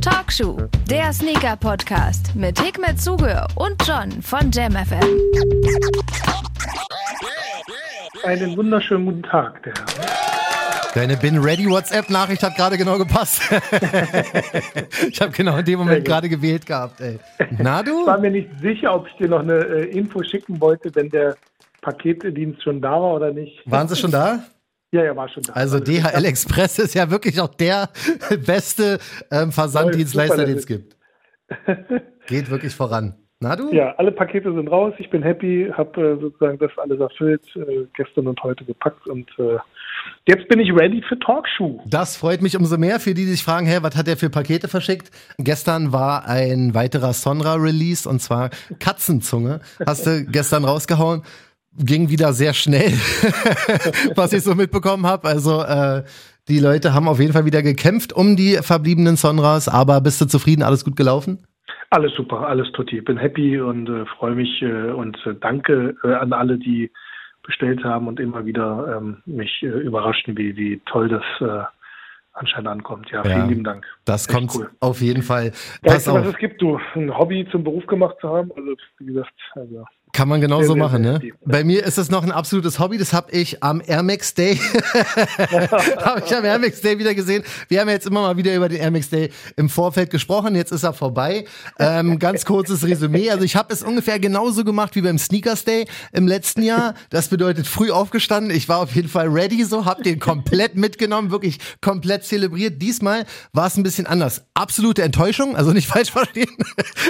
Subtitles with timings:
[0.00, 5.04] Talkshow, der Sneaker-Podcast mit Hikmet Zuge und John von JamFM.
[8.24, 10.26] Einen wunderschönen guten Tag, der Herr.
[10.94, 13.42] Deine Bin Ready WhatsApp-Nachricht hat gerade genau gepasst.
[15.10, 17.18] ich habe genau in dem Moment gerade gewählt gehabt, ey.
[17.58, 18.00] Na du?
[18.00, 21.10] Ich war mir nicht sicher, ob ich dir noch eine äh, Info schicken wollte, wenn
[21.10, 21.36] der
[21.82, 23.60] Paketdienst schon da war oder nicht.
[23.66, 24.40] Waren sie schon da?
[24.92, 25.52] Ja, ja, war schon da.
[25.52, 27.88] Also DHL Express ist ja wirklich auch der
[28.46, 28.98] beste
[29.30, 30.96] ähm, Versanddienstleister, den es gibt.
[32.26, 33.14] Geht wirklich voran.
[33.38, 33.70] Na du?
[33.70, 34.94] Ja, alle Pakete sind raus.
[34.98, 39.28] Ich bin happy, habe äh, sozusagen das alles erfüllt, äh, gestern und heute gepackt und
[39.38, 39.58] äh,
[40.26, 41.82] jetzt bin ich ready für Talkshow.
[41.86, 44.30] Das freut mich umso mehr für die, die sich fragen, hä, was hat der für
[44.30, 45.10] Pakete verschickt?
[45.36, 49.60] Gestern war ein weiterer Sonra-Release und zwar Katzenzunge.
[49.84, 51.22] Hast du gestern rausgehauen?
[51.78, 52.92] Ging wieder sehr schnell,
[54.14, 55.28] was ich so mitbekommen habe.
[55.28, 56.04] Also äh,
[56.48, 60.26] die Leute haben auf jeden Fall wieder gekämpft um die verbliebenen Sonras, aber bist du
[60.26, 60.62] zufrieden?
[60.62, 61.46] Alles gut gelaufen?
[61.90, 63.00] Alles super, alles tutti.
[63.00, 66.90] Bin happy und äh, freue mich äh, und äh, danke äh, an alle, die
[67.44, 71.22] bestellt haben und immer wieder ähm, mich äh, überraschten, wie, wie toll das
[72.32, 73.10] anscheinend ankommt.
[73.10, 73.34] Ja, Ja.
[73.36, 73.86] vielen lieben Dank.
[74.04, 74.70] Das Echt kommt cool.
[74.80, 75.52] auf jeden Fall.
[75.82, 76.78] Weißt du, was es gibt, du?
[76.94, 78.50] Ein Hobby zum Beruf gemacht zu haben?
[78.56, 79.84] Also, wie gesagt, also,
[80.16, 81.20] kann man genauso Sehr, sehr, machen, sehr ne?
[81.20, 81.34] tief.
[81.44, 82.96] Bei mir ist es noch ein absolutes Hobby.
[82.96, 87.44] Das habe ich am Air Max Day, habe ich am Air Max Day wieder gesehen.
[87.68, 90.54] Wir haben ja jetzt immer mal wieder über den Air Max Day im Vorfeld gesprochen.
[90.54, 91.44] Jetzt ist er vorbei.
[91.78, 93.28] Ähm, ganz kurzes Resümee.
[93.30, 96.94] Also ich habe es ungefähr genauso gemacht wie beim Sneakers Day im letzten Jahr.
[97.10, 98.56] Das bedeutet früh aufgestanden.
[98.56, 102.80] Ich war auf jeden Fall ready, so habe den komplett mitgenommen, wirklich komplett zelebriert.
[102.80, 104.44] Diesmal war es ein bisschen anders.
[104.54, 106.48] Absolute Enttäuschung, also nicht falsch verstehen.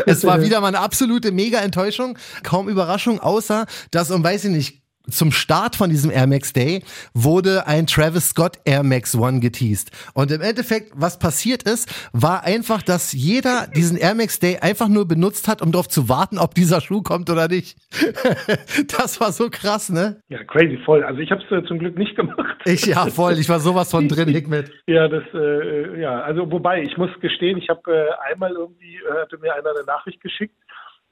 [0.07, 2.19] Es war wieder mal eine absolute mega Enttäuschung.
[2.43, 6.83] Kaum Überraschung, außer dass um, weiß ich nicht, zum Start von diesem Air Max Day
[7.15, 9.91] wurde ein Travis Scott Air Max One geteased.
[10.15, 14.89] Und im Endeffekt, was passiert ist, war einfach, dass jeder diesen Air Max Day einfach
[14.89, 17.79] nur benutzt hat, um darauf zu warten, ob dieser Schuh kommt oder nicht.
[18.99, 20.21] das war so krass, ne?
[20.29, 21.05] ja, crazy, voll.
[21.05, 22.57] Also ich habe es äh, zum Glück nicht gemacht.
[22.65, 23.39] Ich, ja, voll.
[23.39, 24.73] Ich war sowas von drin, Hikmet.
[24.89, 29.21] Ja, das, äh, ja, also wobei, ich muss gestehen, ich habe äh, einmal irgendwie, äh,
[29.21, 30.55] hatte mir einer eine Nachricht geschickt,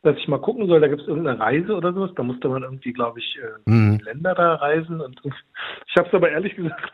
[0.05, 2.63] dass ich mal gucken soll, da gibt es irgendeine Reise oder sowas, da musste man
[2.63, 4.01] irgendwie, glaube ich, äh, Mhm.
[4.05, 6.93] Länder da reisen und ich habe es aber ehrlich gesagt,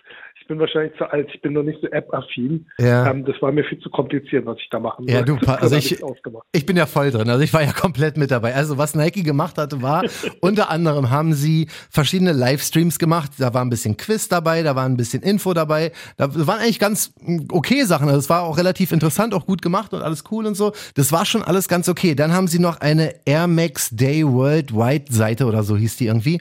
[0.50, 2.66] bin wahrscheinlich zu alt, ich bin noch nicht so App-affin.
[2.78, 3.08] Ja.
[3.08, 5.36] Ähm, das war mir viel zu kompliziert, was ich da machen Ja, sollte.
[5.46, 6.02] du, also ich-.
[6.50, 8.52] Ich bin ja voll drin, also ich war ja komplett mit dabei.
[8.56, 10.02] Also was Nike gemacht hatte, war
[10.40, 13.30] unter anderem haben sie verschiedene Livestreams gemacht.
[13.38, 15.92] Da war ein bisschen Quiz dabei, da war ein bisschen Info dabei.
[16.16, 18.08] Da waren eigentlich ganz mm, okay Sachen.
[18.08, 20.72] Also es war auch relativ interessant, auch gut gemacht und alles cool und so.
[20.96, 22.16] Das war schon alles ganz okay.
[22.16, 26.40] Dann haben sie noch eine Air Max Day Worldwide Seite oder so hieß die irgendwie.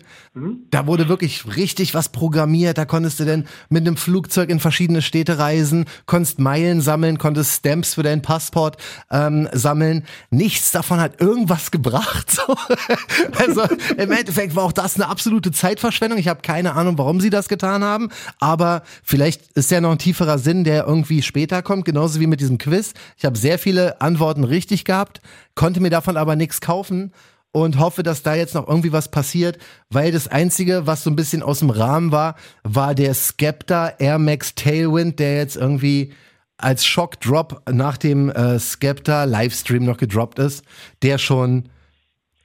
[0.72, 2.80] Da wurde wirklich richtig was programmiert.
[2.80, 7.58] Da konntest du dann mit einem Flugzeug in verschiedene Städte reisen, konntest Meilen sammeln, konntest
[7.58, 8.78] Stamps für deinen Passport
[9.12, 10.06] ähm, sammeln.
[10.32, 12.28] Nichts davon hat irgendwas gebracht.
[12.40, 12.56] So.
[13.38, 13.64] Also
[13.98, 16.20] im Endeffekt war auch das eine absolute Zeitverschwendung.
[16.20, 18.10] Ich habe keine Ahnung, warum sie das getan haben.
[18.40, 22.40] Aber vielleicht ist ja noch ein tieferer Sinn, der irgendwie später kommt, genauso wie mit
[22.40, 22.94] diesem Quiz.
[23.18, 25.22] Ich habe sehr viele Antworten richtig gehabt,
[25.56, 27.12] konnte mir davon aber nichts kaufen
[27.52, 29.58] und hoffe, dass da jetzt noch irgendwie was passiert,
[29.90, 34.20] weil das Einzige, was so ein bisschen aus dem Rahmen war, war der Skepta Air
[34.20, 36.14] Max Tailwind, der jetzt irgendwie
[36.58, 40.64] als Shock-Drop nach dem äh, Skepta Livestream noch gedroppt ist,
[41.02, 41.70] der schon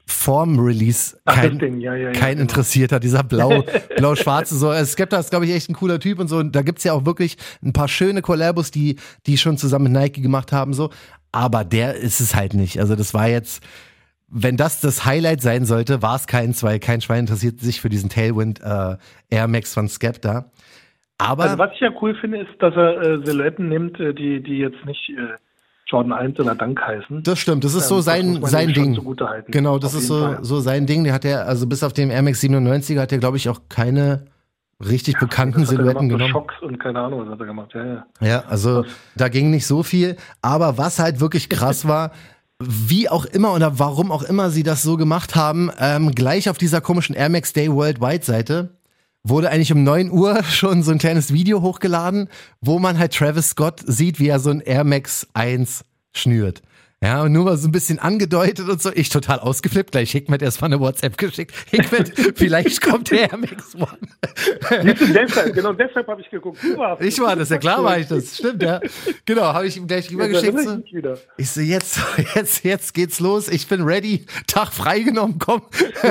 [0.07, 2.43] vorm Release Ach, kein, Ding, ja, ja, ja, kein genau.
[2.43, 3.65] interessiert hat, dieser blau,
[3.97, 4.57] blau-schwarze.
[4.57, 6.39] So, äh, Skepta ist, glaube ich, echt ein cooler Typ und so.
[6.39, 10.03] Und da gibt's ja auch wirklich ein paar schöne Collabos, die, die schon zusammen mit
[10.03, 10.91] Nike gemacht haben, so.
[11.33, 12.79] Aber der ist es halt nicht.
[12.79, 13.63] Also das war jetzt,
[14.37, 17.89] wenn das das Highlight sein sollte, war es keins, weil kein Schwein interessiert sich für
[17.89, 18.97] diesen Tailwind äh,
[19.31, 20.47] Air Max von Skepta.
[21.19, 24.43] Aber Also was ich ja cool finde, ist, dass er äh, Silhouetten nimmt, äh, die,
[24.43, 25.37] die jetzt nicht äh,
[25.87, 27.23] Jordan 1 oder Dank heißen.
[27.23, 29.17] das stimmt, das ist Ähm, so das sein, sein Ding.
[29.49, 30.39] Genau, das Auf ist so, Fall.
[30.43, 31.05] so sein Ding.
[31.05, 33.61] Der hat ja, also bis auf den Air Max 97 hat er, glaube ich, auch
[33.69, 34.25] keine
[34.85, 36.33] richtig bekannten hat er Silhouetten gemacht, genommen.
[36.33, 37.71] Schocks und keine Ahnung, was hat er gemacht.
[37.75, 38.07] Ja, ja.
[38.21, 40.17] Ja, also da ging nicht so viel.
[40.43, 42.11] Aber was halt wirklich krass war,
[42.61, 46.59] wie auch immer oder warum auch immer sie das so gemacht haben, ähm, gleich auf
[46.59, 48.77] dieser komischen Air Max Day Worldwide Seite
[49.25, 52.29] wurde eigentlich um 9 Uhr schon so ein kleines Video hochgeladen,
[52.61, 55.85] wo man halt Travis Scott sieht, wie er so ein Air Max 1
[56.15, 56.63] schnürt.
[57.05, 58.91] Ja, und nur mal so ein bisschen angedeutet und so.
[58.95, 59.93] Ich total ausgeflippt.
[59.93, 61.55] Gleich Hickmet erstmal eine WhatsApp geschickt.
[61.71, 63.99] Hickmet, vielleicht kommt der Air Max One.
[65.13, 66.59] deshalb, genau deshalb habe ich geguckt.
[67.01, 68.39] Ich war das, ja klar war ich das.
[68.39, 68.81] Stimmt, ja.
[69.27, 70.59] Genau, habe ich ihm gleich rübergeschickt.
[70.61, 70.83] So.
[71.37, 72.01] Ich so, jetzt,
[72.35, 73.49] jetzt, jetzt geht's los.
[73.49, 74.25] Ich bin ready.
[74.47, 75.61] Tag freigenommen, komm.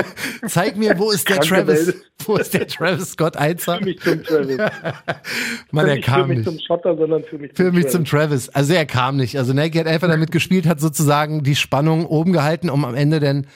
[0.46, 1.88] Zeig mir, wo ist der Travis?
[1.88, 1.96] Welt.
[2.26, 3.78] Wo ist der Travis Scott Einser?
[3.78, 4.58] Für mich zum Travis.
[5.72, 6.44] Mann, er kam nicht.
[6.44, 7.92] Für mich zum Schotter, sondern für mich zum Für mich Travis.
[7.92, 8.48] zum Travis.
[8.50, 9.36] Also er kam nicht.
[9.36, 13.18] Also Nike hat einfach damit gespielt, hat sozusagen die Spannung oben gehalten, um am Ende
[13.18, 13.46] dann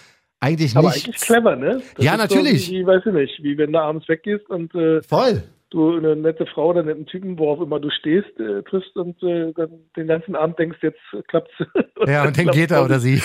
[0.40, 0.76] eigentlich nicht.
[0.76, 1.82] Aber eigentlich clever, ne?
[1.96, 2.66] Das ja, natürlich.
[2.66, 6.16] So wie, weiß ich nicht, wie wenn du abends weggehst und äh, voll du eine
[6.16, 9.70] nette Frau oder einen netten Typen, worauf immer du stehst, äh, triffst und äh, dann
[9.96, 10.98] den ganzen Abend denkst, jetzt
[11.28, 11.52] klappt's.
[12.06, 13.16] ja, und dann geht er oder sie.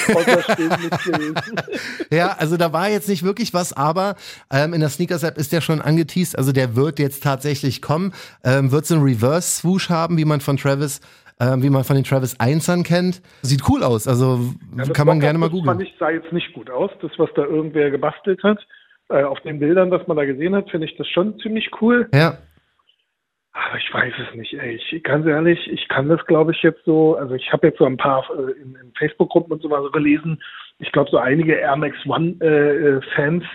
[2.11, 4.15] ja, also da war jetzt nicht wirklich was, aber
[4.51, 8.13] ähm, in der Sneakers-App ist der schon angeteased, also der wird jetzt tatsächlich kommen,
[8.43, 11.01] ähm, wird so einen Reverse-Swoosh haben, wie man von Travis
[11.39, 13.21] ähm, wie man von den Travis 1ern kennt.
[13.41, 14.39] Sieht cool aus, also
[14.77, 15.65] ja, kann man gerne mal googeln.
[15.65, 18.59] Das fand ich, sah jetzt nicht gut aus, das, was da irgendwer gebastelt hat
[19.09, 22.09] äh, auf den Bildern, was man da gesehen hat, finde ich das schon ziemlich cool.
[22.13, 22.38] Ja.
[23.53, 24.75] Aber ich weiß es nicht, ey.
[24.75, 27.85] Ich, ganz ehrlich, ich kann das, glaube ich, jetzt so, also ich habe jetzt so
[27.85, 30.41] ein paar äh, in, in Facebook-Gruppen und so was gelesen.
[30.79, 33.47] Ich glaube, so einige Air Max One-Fans äh,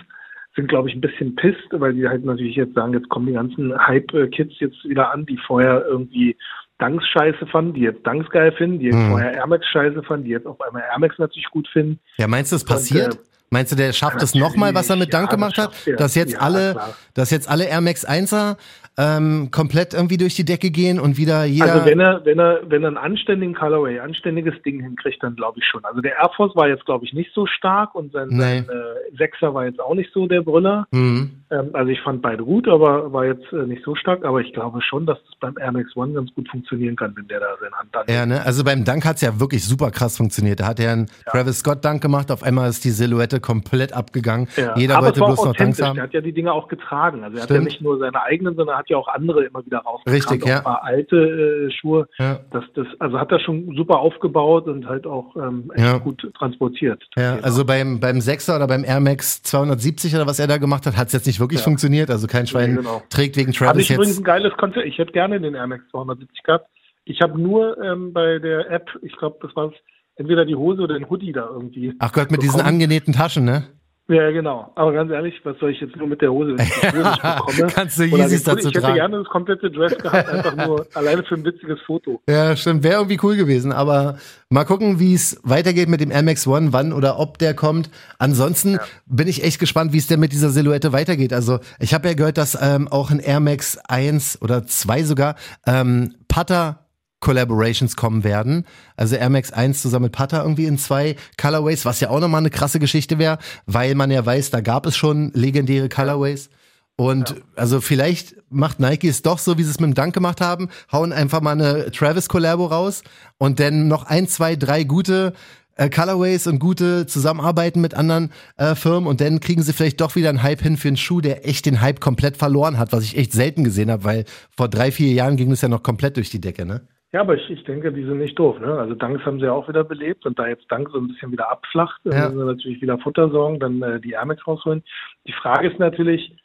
[0.55, 3.33] sind, glaube ich, ein bisschen pisst, weil die halt natürlich jetzt sagen, jetzt kommen die
[3.33, 6.37] ganzen Hype-Kids jetzt wieder an, die vorher irgendwie
[6.79, 9.09] Dunks scheiße fanden, die jetzt Dunks geil finden, die jetzt mhm.
[9.09, 11.99] vorher Air Max scheiße fanden, die jetzt auf einmal Air Max natürlich gut finden.
[12.17, 13.15] Ja, meinst du, das passiert?
[13.17, 15.73] Und, äh, Meinst du, der schafft es nochmal, was er mit Dank ja, gemacht hat?
[15.97, 16.79] Dass jetzt alle,
[17.13, 18.57] dass jetzt alle Air Max 1er
[18.97, 21.73] ähm, komplett irgendwie durch die Decke gehen und wieder jeder.
[21.73, 25.59] Also wenn er, wenn er, wenn er einen anständigen Colorway, anständiges Ding hinkriegt, dann glaube
[25.59, 25.83] ich schon.
[25.85, 29.17] Also der Air Force war jetzt, glaube ich, nicht so stark und sein, sein äh,
[29.17, 30.87] Sechser war jetzt auch nicht so der Brüller.
[30.91, 31.31] Mhm.
[31.51, 34.25] Ähm, also ich fand beide gut, aber war jetzt äh, nicht so stark.
[34.25, 37.27] Aber ich glaube schon, dass das beim Air Max One ganz gut funktionieren kann, wenn
[37.27, 38.05] der da seine Hand dann.
[38.07, 38.45] Ja, ne?
[38.45, 40.59] Also beim Dank hat's ja wirklich super krass funktioniert.
[40.59, 41.31] Da hat er einen ja.
[41.31, 44.47] Travis Scott Dank gemacht, auf einmal ist die Silhouette komplett abgegangen.
[44.55, 44.75] Ja.
[44.75, 45.97] Jeder aber wollte bloß noch Danks haben.
[45.97, 47.23] Er hat ja die Dinge auch getragen.
[47.23, 47.59] Also er Stimmt.
[47.59, 50.15] hat ja nicht nur seine eigenen, sondern hat ja auch andere immer wieder rausgebracht.
[50.15, 50.57] Richtig, ja.
[50.57, 52.07] Ein paar alte äh, Schuhe.
[52.17, 52.39] Ja.
[52.51, 55.97] Das, das, also hat er schon super aufgebaut und halt auch ähm, echt ja.
[55.97, 57.03] gut transportiert.
[57.15, 57.45] Ja, Thema.
[57.45, 60.97] also beim, beim Sechser oder beim Air Max 270 oder was er da gemacht hat,
[60.97, 61.63] hat es jetzt nicht wirklich ja.
[61.63, 62.09] funktioniert.
[62.09, 63.01] Also kein Schwein nee, genau.
[63.09, 63.97] trägt wegen Travis Hatte ich jetzt.
[63.97, 64.85] übrigens ein geiles Konzept.
[64.85, 66.67] Ich hätte gerne den Air Max 270 gehabt.
[67.05, 69.71] Ich habe nur ähm, bei der App, ich glaube, das war
[70.15, 71.93] entweder die Hose oder den Hoodie da irgendwie.
[71.99, 72.57] Ach Gott, mit bekommen.
[72.57, 73.63] diesen angenähten Taschen, ne?
[74.09, 74.71] Ja, genau.
[74.73, 77.09] Aber ganz ehrlich, was soll ich jetzt nur mit der Hose, wenn ich die Hose
[77.09, 77.71] nicht bekomme?
[77.71, 81.35] Kannst du Yeezys dazu Ich hätte gerne das komplette Dress gehabt, einfach nur alleine für
[81.35, 82.19] ein witziges Foto.
[82.27, 82.83] Ja, stimmt.
[82.83, 83.71] Wäre irgendwie cool gewesen.
[83.71, 84.17] Aber
[84.49, 87.91] mal gucken, wie es weitergeht mit dem Air Max One, wann oder ob der kommt.
[88.17, 88.81] Ansonsten ja.
[89.05, 91.31] bin ich echt gespannt, wie es denn mit dieser Silhouette weitergeht.
[91.31, 95.35] Also ich habe ja gehört, dass ähm, auch ein Air Max 1 oder 2 sogar
[95.67, 96.88] ähm, Putter
[97.19, 98.65] Collaborations kommen werden.
[98.95, 102.39] Also Air Max 1 zusammen mit Pata irgendwie in zwei Colorways, was ja auch nochmal
[102.39, 106.49] eine krasse Geschichte wäre, weil man ja weiß, da gab es schon legendäre Colorways.
[106.95, 107.35] Und ja.
[107.55, 110.67] also vielleicht macht Nike es doch so, wie sie es mit dem Dank gemacht haben,
[110.91, 113.03] hauen einfach mal eine Travis Collabo raus
[113.37, 115.33] und dann noch ein, zwei, drei gute
[115.75, 120.15] äh, Colorways und gute Zusammenarbeiten mit anderen äh, Firmen und dann kriegen sie vielleicht doch
[120.15, 123.05] wieder einen Hype hin für einen Schuh, der echt den Hype komplett verloren hat, was
[123.05, 124.25] ich echt selten gesehen habe, weil
[124.55, 126.81] vor drei, vier Jahren ging es ja noch komplett durch die Decke, ne?
[127.11, 128.59] Ja, aber ich, ich denke, die sind nicht doof.
[128.59, 128.71] Ne?
[128.77, 131.31] Also Danks haben sie ja auch wieder belebt und da jetzt Dank so ein bisschen
[131.31, 132.25] wieder abflacht, ja.
[132.25, 134.83] müssen sie natürlich wieder Futter sorgen, dann äh, die Amex rausholen.
[135.25, 136.35] Die Frage ist natürlich,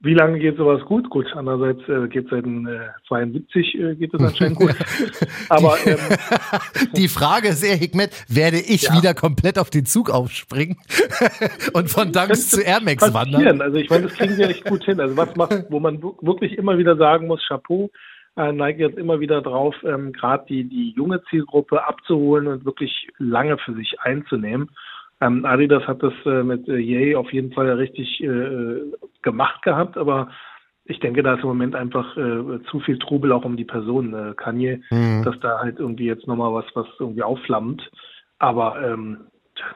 [0.00, 1.10] wie lange geht sowas gut?
[1.10, 4.74] Gut, andererseits äh, geht seit äh, 72 äh, geht es anscheinend gut.
[5.48, 5.98] Aber ähm,
[6.96, 8.96] die Frage ist eher, Hikmet, werde ich ja.
[8.96, 10.78] wieder komplett auf den Zug aufspringen
[11.74, 13.60] und von Danks zu Air Max wandern?
[13.60, 15.00] Also ich meine, das kriegen sie echt gut hin.
[15.00, 17.90] Also was macht, wo man wirklich immer wieder sagen muss, Chapeau,
[18.38, 23.08] äh, neigt jetzt immer wieder drauf, ähm, gerade die, die junge Zielgruppe abzuholen und wirklich
[23.18, 24.70] lange für sich einzunehmen.
[25.20, 28.80] Ähm, Adidas hat das äh, mit äh, Yay auf jeden Fall richtig äh,
[29.22, 30.28] gemacht gehabt, aber
[30.84, 34.14] ich denke, da ist im Moment einfach äh, zu viel Trubel auch um die Person
[34.14, 35.22] äh, Kanye, mhm.
[35.24, 37.90] dass da halt irgendwie jetzt nochmal was, was irgendwie aufflammt.
[38.38, 39.26] Aber ähm,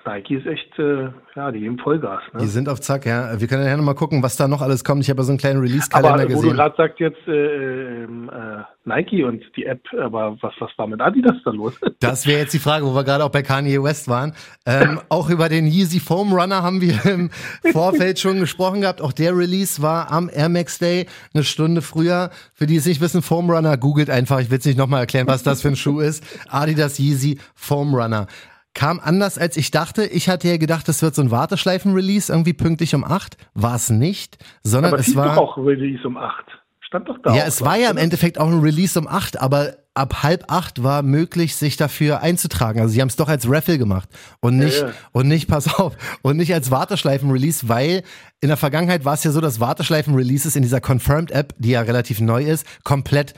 [0.05, 2.23] Nike ist echt, äh, ja, die geben Vollgas.
[2.33, 2.41] Ne?
[2.41, 3.41] Die sind auf Zack, ja.
[3.41, 5.03] Wir können ja noch mal gucken, was da noch alles kommt.
[5.03, 6.39] Ich habe ja so einen kleinen Release-Kalender gesehen.
[6.39, 10.53] Aber wo du gerade sagst jetzt äh, ähm, äh, Nike und die App, aber was,
[10.59, 11.75] was war mit Adidas da los?
[12.01, 14.35] Das wäre jetzt die Frage, wo wir gerade auch bei Kanye West waren.
[14.67, 17.31] Ähm, auch über den Yeezy Foam Runner haben wir im
[17.71, 19.01] Vorfeld schon gesprochen gehabt.
[19.01, 22.31] Auch der Release war am Air Max Day, eine Stunde früher.
[22.55, 24.41] Für die es nicht wissen, Foam Runner, googelt einfach.
[24.41, 26.25] Ich will es nicht nochmal erklären, was das für ein Schuh ist.
[26.51, 28.27] Adidas Yeezy Foam Runner
[28.75, 30.05] kam anders als ich dachte.
[30.05, 33.37] Ich hatte ja gedacht, das wird so ein Warteschleifen-Release, irgendwie pünktlich um acht.
[33.55, 35.35] War es nicht, sondern aber es war.
[35.35, 36.47] Doch auch Release um acht.
[36.81, 37.35] Stand doch da.
[37.35, 40.83] Ja, es war ja im Endeffekt auch ein Release um acht, aber ab halb acht
[40.83, 42.81] war möglich, sich dafür einzutragen.
[42.81, 44.09] Also sie haben es doch als Raffle gemacht
[44.41, 44.95] und nicht, ja, ja.
[45.13, 48.03] und nicht, pass auf, und nicht als Warteschleifen-Release, weil
[48.41, 52.21] in der Vergangenheit war es ja so, dass Warteschleifen-Releases in dieser Confirmed-App, die ja relativ
[52.21, 53.35] neu ist, komplett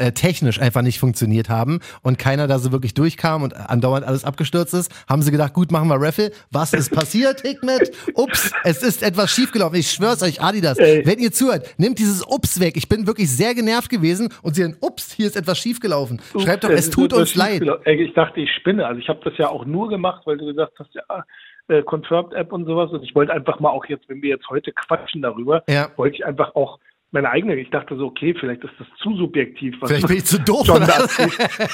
[0.00, 4.24] äh, technisch einfach nicht funktioniert haben und keiner da so wirklich durchkam und andauernd alles
[4.24, 6.30] abgestürzt ist, haben sie gedacht, gut, machen wir Raffle.
[6.50, 7.92] Was ist passiert, Hikmet?
[8.14, 9.78] Ups, es ist etwas schiefgelaufen.
[9.78, 11.02] Ich schwör's euch, Adidas, Ey.
[11.04, 12.76] wenn ihr zuhört, nehmt dieses Ups weg.
[12.76, 16.20] Ich bin wirklich sehr genervt gewesen und sie sagen, ups, hier ist etwas schiefgelaufen.
[16.34, 17.62] Ups, Schreibt doch, es, es tut uns leid.
[17.84, 18.86] Ey, ich dachte, ich spinne.
[18.86, 21.24] Also ich habe das ja auch nur gemacht, weil du gesagt hast, ja,
[21.68, 22.90] äh, Confirmed App und sowas.
[22.90, 25.88] Und ich wollte einfach mal auch jetzt, wenn wir jetzt heute quatschen darüber, ja.
[25.96, 26.78] wollte ich einfach auch
[27.12, 29.76] meine eigene, ich dachte so, okay, vielleicht ist das zu subjektiv.
[29.84, 30.68] vielleicht bin ich zu doof.
[30.68, 31.08] Oder?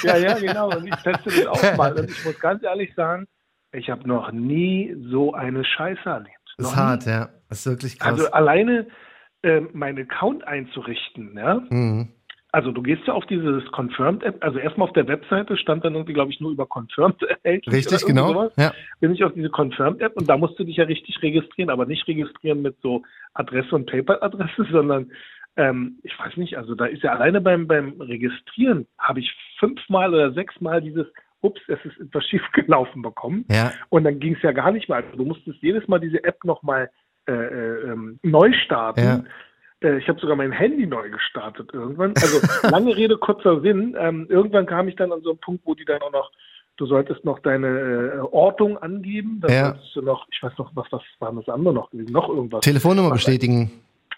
[0.03, 0.75] ja, ja, genau.
[0.75, 1.97] Und ich teste das auch mal.
[1.97, 3.27] Und ich muss ganz ehrlich sagen,
[3.71, 6.33] ich habe noch nie so eine Scheiße erlebt.
[6.57, 7.29] Das ist hart, ja.
[7.49, 8.13] Das ist wirklich krass.
[8.13, 8.87] Also alleine
[9.43, 11.61] äh, meinen Account einzurichten, ja.
[11.69, 12.13] Mhm.
[12.57, 15.93] Also du gehst ja auf dieses Confirmed App, also erstmal auf der Webseite stand dann
[15.93, 17.71] irgendwie, glaube ich, nur über Confirmed erhältlich.
[17.71, 18.29] Richtig, genau.
[18.29, 18.51] Sowas.
[18.57, 18.73] Ja.
[18.99, 21.85] Bin ich auf diese Confirmed App und da musst du dich ja richtig registrieren, aber
[21.85, 23.03] nicht registrieren mit so
[23.35, 25.11] Adresse und PayPal-Adresse, sondern
[25.55, 30.11] ähm, ich weiß nicht, also da ist ja alleine beim, beim Registrieren habe ich fünfmal
[30.11, 31.05] oder sechsmal dieses
[31.41, 33.45] ups, es ist etwas schiefgelaufen bekommen.
[33.51, 33.71] Ja.
[33.89, 34.97] Und dann ging es ja gar nicht mehr.
[34.97, 36.89] Also du musstest jedes Mal diese App nochmal
[37.27, 39.03] äh, äh, ähm, neu starten.
[39.03, 39.23] Ja.
[39.83, 42.13] Äh, ich habe sogar mein Handy neu gestartet irgendwann.
[42.15, 43.95] Also lange Rede, kurzer Sinn.
[43.99, 46.31] Ähm, irgendwann kam ich dann an so einen Punkt, wo die dann auch noch,
[46.77, 49.39] du solltest noch deine äh, Ortung angeben.
[49.41, 49.65] Dann ja.
[49.65, 52.11] solltest du noch, ich weiß noch, was, was war das andere noch gewesen?
[52.11, 52.61] Noch irgendwas.
[52.61, 53.71] Telefonnummer bestätigen.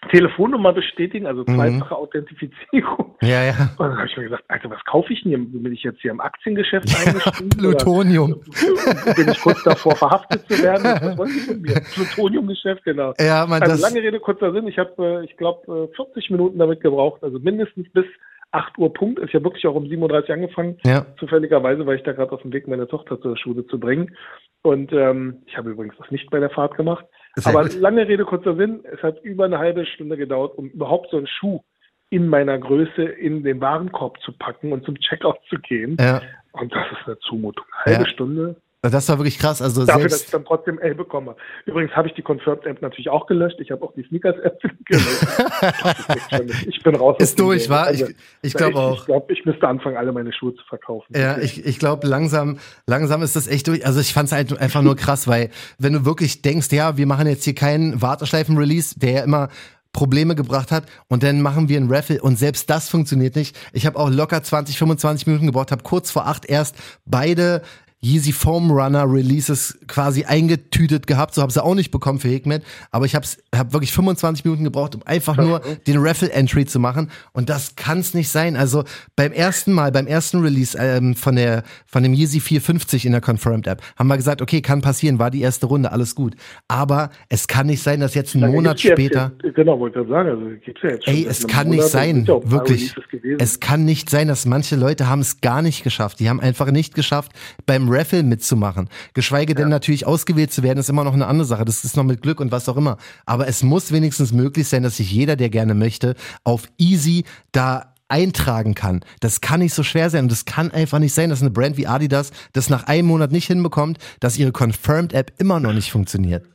[0.10, 1.56] Telefonnummer bestätigen, also mhm.
[1.56, 2.00] zweifache mhm.
[2.00, 3.16] Authentifizierung.
[3.22, 3.70] Ja, ja.
[3.78, 5.62] Und dann habe ich mir gesagt, Alter, was kaufe ich denn hier?
[5.62, 7.50] Bin ich jetzt hier im Aktiengeschäft eingestiegen?
[7.50, 8.42] Plutonium.
[9.16, 10.84] bin ich kurz davor, verhaftet zu werden?
[10.84, 11.82] Was wollen Sie von mir?
[11.94, 13.14] Plutoniumgeschäft, genau.
[13.20, 14.68] Ja, man, also lange Rede, kurzer Sinn.
[14.68, 18.06] Ich habe, äh, ich glaube, 40 Minuten damit gebraucht, also mindestens bis
[18.52, 19.20] 8 Uhr Punkt.
[19.20, 21.06] Ich habe wirklich auch um 37 angefangen, ja.
[21.20, 24.16] zufälligerweise, weil ich da gerade auf dem Weg meine Tochter zur Schule zu bringen.
[24.62, 27.06] Und ähm, ich habe übrigens das nicht bei der Fahrt gemacht.
[27.36, 27.76] Sehr Aber gut.
[27.76, 31.28] lange Rede, kurzer Sinn, es hat über eine halbe Stunde gedauert, um überhaupt so einen
[31.28, 31.62] Schuh
[32.10, 35.96] in meiner Größe in den Warenkorb zu packen und zum Checkout zu gehen.
[36.00, 36.22] Ja.
[36.54, 37.66] Und das ist eine Zumutung.
[37.84, 38.14] Eine halbe ja.
[38.14, 39.62] Stunde das war wirklich krass.
[39.62, 41.36] Also Dafür, selbst dass ich dann trotzdem L bekomme.
[41.66, 43.58] Übrigens habe ich die Confirmed App natürlich auch gelöscht.
[43.60, 46.66] Ich habe auch die Sneakers App gelöscht.
[46.66, 47.18] ich bin raus.
[47.20, 47.88] Ist durch, war?
[47.88, 49.00] Also, ich, ich glaube auch.
[49.00, 51.14] Ich glaube, ich müsste anfangen, alle meine Schuhe zu verkaufen.
[51.14, 52.58] Ja, ich, ich glaube, langsam,
[52.88, 53.86] langsam ist das echt durch.
[53.86, 57.06] Also ich fand es halt einfach nur krass, weil wenn du wirklich denkst, ja, wir
[57.06, 59.50] machen jetzt hier keinen Warteschleifen-Release, der ja immer
[59.92, 63.58] Probleme gebracht hat und dann machen wir ein Raffle und selbst das funktioniert nicht.
[63.74, 67.64] Ich habe auch locker 20, 25 Minuten gebraucht, habe kurz vor acht erst beide
[68.02, 71.34] Yeezy Foam Runner Releases quasi eingetütet gehabt.
[71.34, 72.64] So habe sie auch nicht bekommen für Hikmet.
[72.92, 76.80] Aber ich habe hab wirklich 25 Minuten gebraucht, um einfach nur den Raffle Entry zu
[76.80, 77.12] machen.
[77.34, 78.56] Und das kann es nicht sein.
[78.56, 78.86] Also
[79.18, 83.22] beim ersten Mal, beim ersten Release ähm, von der von dem Yeezy 450 in der
[83.22, 86.36] Confirmed App, haben wir gesagt, okay, kann passieren, war die erste Runde, alles gut.
[86.70, 89.34] Aber es kann nicht sein, dass jetzt einen Monat später.
[89.44, 90.30] Jetzt, genau, wollte ich sagen.
[90.30, 92.96] Also gibt's ja jetzt schon ey, es kann Monat, nicht sein, wirklich.
[93.40, 96.20] Es kann nicht sein, dass manche Leute haben es gar nicht geschafft.
[96.22, 97.34] Die haben einfach nicht geschafft,
[97.66, 98.90] beim Raffle mitzumachen.
[99.14, 101.66] Geschweige denn natürlich ausgewählt zu werden, ist immer noch eine andere Sache.
[101.66, 102.98] Das ist noch mit Glück und was auch immer.
[103.26, 107.94] Aber es muss wenigstens möglich sein, dass sich jeder, der gerne möchte, auf easy da
[108.10, 109.02] eintragen kann.
[109.22, 111.78] Das kann nicht so schwer sein und das kann einfach nicht sein, dass eine Brand
[111.78, 115.92] wie Adidas das nach einem Monat nicht hinbekommt, dass ihre Confirmed App immer noch nicht
[115.92, 116.46] funktioniert.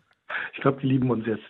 [0.53, 1.43] Ich glaube, die lieben uns jetzt.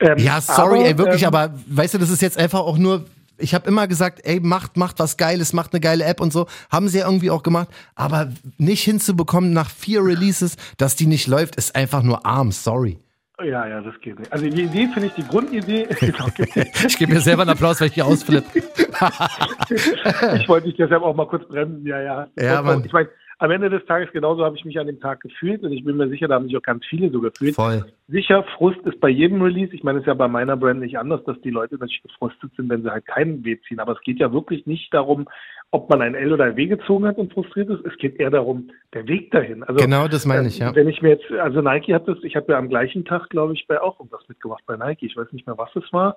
[0.00, 2.76] Ähm, ja, sorry, aber, ey, wirklich, ähm, aber weißt du, das ist jetzt einfach auch
[2.76, 3.04] nur
[3.38, 6.46] ich habe immer gesagt, ey, macht, macht was Geiles, macht eine geile App und so.
[6.70, 7.68] Haben sie ja irgendwie auch gemacht.
[7.94, 12.52] Aber nicht hinzubekommen nach vier Releases, dass die nicht läuft, ist einfach nur arm.
[12.52, 12.98] Sorry.
[13.42, 14.32] Ja, ja, das geht nicht.
[14.32, 15.88] Also die Idee finde ich, die Grundidee.
[16.86, 18.46] ich gebe mir selber einen Applaus, weil ich hier ausflippe.
[19.70, 21.84] ich wollte dich deshalb auch mal kurz bremsen.
[21.86, 22.26] Ja, ja.
[22.38, 22.78] ja.
[22.84, 23.08] Ich meine,
[23.42, 25.96] am Ende des Tages genauso habe ich mich an dem Tag gefühlt und ich bin
[25.96, 27.56] mir sicher, da haben sich auch ganz viele so gefühlt.
[27.56, 27.84] Voll.
[28.06, 29.74] Sicher, Frust ist bei jedem Release.
[29.74, 32.52] Ich meine, es ist ja bei meiner Brand nicht anders, dass die Leute natürlich gefrustet
[32.56, 33.80] sind, wenn sie halt keinen W ziehen.
[33.80, 35.28] Aber es geht ja wirklich nicht darum,
[35.72, 37.84] ob man ein L oder ein W gezogen hat und frustriert ist.
[37.84, 39.64] Es geht eher darum, der Weg dahin.
[39.64, 40.72] Also, genau, das meine ich, ja.
[40.72, 43.54] Wenn ich mir jetzt, also Nike hat das, ich habe ja am gleichen Tag, glaube
[43.54, 45.06] ich, bei auch irgendwas mitgemacht bei Nike.
[45.06, 46.16] Ich weiß nicht mehr, was es war.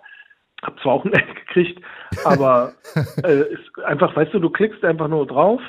[0.61, 1.81] Hab zwar auch ein L gekriegt,
[2.23, 2.73] aber
[3.23, 5.61] äh, ist einfach, weißt du, du klickst einfach nur drauf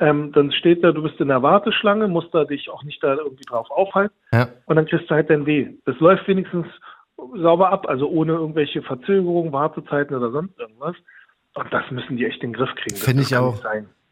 [0.00, 3.14] ähm, dann steht da, du bist in der Warteschlange, musst da dich auch nicht da
[3.16, 4.14] irgendwie drauf aufhalten.
[4.32, 4.48] Ja.
[4.66, 5.68] Und dann kriegst du halt dein Weh.
[5.86, 6.66] Das läuft wenigstens
[7.16, 10.94] sauber ab, also ohne irgendwelche Verzögerungen, Wartezeiten oder sonst irgendwas.
[11.54, 12.96] Und das müssen die echt in den Griff kriegen.
[12.96, 13.60] Finde ich auch.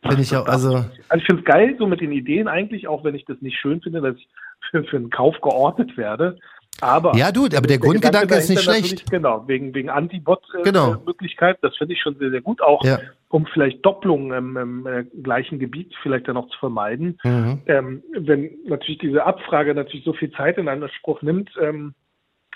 [0.02, 0.47] Finde ich auch.
[0.47, 3.40] Also, also ich finde es geil, so mit den Ideen eigentlich, auch wenn ich das
[3.40, 4.28] nicht schön finde, dass ich
[4.71, 6.38] für, für einen Kauf geordnet werde.
[6.81, 9.11] Aber ja, du, aber der, der Grundgedanke ist nicht schlecht.
[9.11, 11.69] Genau, wegen, wegen Anti-Bot-Möglichkeit, äh, genau.
[11.69, 12.61] das finde ich schon sehr, sehr gut.
[12.61, 12.99] Auch ja.
[13.37, 17.19] Um vielleicht Doppelungen im, im äh, gleichen Gebiet vielleicht dann auch zu vermeiden.
[17.23, 17.61] Mhm.
[17.66, 21.93] Ähm, wenn natürlich diese Abfrage natürlich so viel Zeit in Anspruch nimmt, ähm,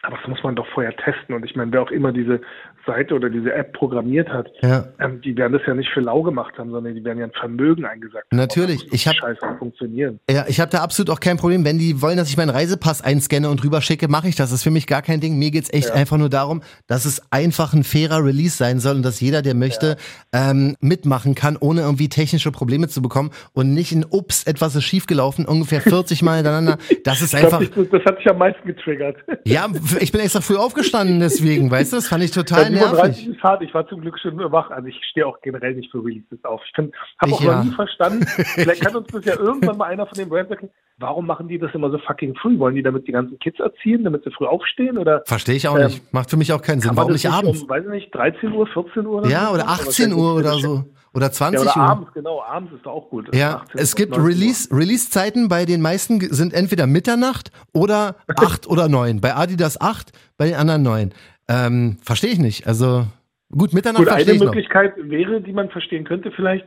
[0.02, 1.34] aber das muss man doch vorher testen.
[1.34, 2.40] Und ich meine, wer auch immer diese
[2.86, 4.84] Seite oder diese App programmiert hat, ja.
[4.98, 7.32] ähm, die werden das ja nicht für lau gemacht haben, sondern die werden ja ein
[7.32, 8.32] Vermögen eingesagt.
[8.32, 8.90] Natürlich.
[8.92, 10.18] Ich habe funktionieren.
[10.30, 11.64] Ja, ich habe da absolut auch kein Problem.
[11.64, 14.50] Wenn die wollen, dass ich meinen Reisepass einscanne und rüberschicke, mache ich das.
[14.50, 15.38] Das ist für mich gar kein Ding.
[15.38, 15.94] Mir geht's echt ja.
[15.94, 19.54] einfach nur darum, dass es einfach ein fairer Release sein soll und dass jeder, der
[19.54, 19.96] möchte,
[20.34, 20.50] ja.
[20.50, 24.84] ähm, mitmachen kann, ohne irgendwie technische Probleme zu bekommen und nicht in Ups, etwas ist
[24.84, 26.78] schiefgelaufen, ungefähr 40 Mal hintereinander.
[27.04, 27.60] Das ist einfach.
[27.60, 29.16] Glaub, das hat sich am meisten getriggert.
[29.44, 33.28] Ja, ich bin extra früh aufgestanden deswegen, weißt du, das fand ich total ja, nervig.
[33.28, 33.62] Ist hart.
[33.62, 36.60] Ich war zum Glück schon wach, also ich stehe auch generell nicht für Releases auf.
[36.64, 37.56] Ich habe auch ja.
[37.56, 40.70] noch nie verstanden, vielleicht kann uns das ja irgendwann mal einer von den Brands sagen,
[40.98, 42.58] warum machen die das immer so fucking früh?
[42.58, 44.98] Wollen die damit die ganzen Kids erziehen, damit sie früh aufstehen?
[44.98, 46.12] Oder, Verstehe ich auch ähm, nicht.
[46.12, 46.92] Macht für mich auch keinen Sinn.
[46.94, 47.62] Warum nicht abends?
[47.62, 49.18] Um, weiß ich nicht, 13 Uhr, 14 Uhr?
[49.20, 49.54] Oder ja, so?
[49.54, 50.84] oder 18 Uhr oder so.
[51.12, 51.90] Oder 20 ja, oder Uhr.
[51.90, 53.34] abends, genau, abends ist auch gut.
[53.34, 59.20] Ja, es gibt Release, Release-Zeiten bei den meisten sind entweder Mitternacht oder 8 oder 9.
[59.20, 61.10] Bei Adidas 8, bei den anderen 9.
[61.48, 62.66] Ähm, verstehe ich nicht.
[62.68, 63.06] Also,
[63.50, 65.10] gut, Mitternacht gut, verstehe ich Eine Möglichkeit noch.
[65.10, 66.66] wäre, die man verstehen könnte vielleicht,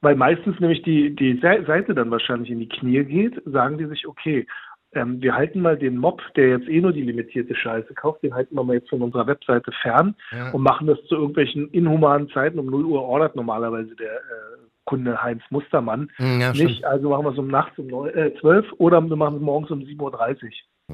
[0.00, 4.06] weil meistens nämlich die, die Seite dann wahrscheinlich in die Knie geht, sagen die sich,
[4.06, 4.46] okay,
[4.94, 8.34] ähm, wir halten mal den Mob, der jetzt eh nur die limitierte Scheiße kauft, den
[8.34, 10.50] halten wir mal jetzt von unserer Webseite fern ja.
[10.50, 12.58] und machen das zu irgendwelchen inhumanen Zeiten.
[12.58, 16.78] Um 0 Uhr ordert normalerweise der äh, Kunde Heinz Mustermann hm, ja, nicht.
[16.78, 16.84] Stimmt.
[16.84, 19.70] Also machen wir es um nachts um 9, äh, 12 oder wir machen es morgens
[19.70, 20.50] um 7.30 Uhr.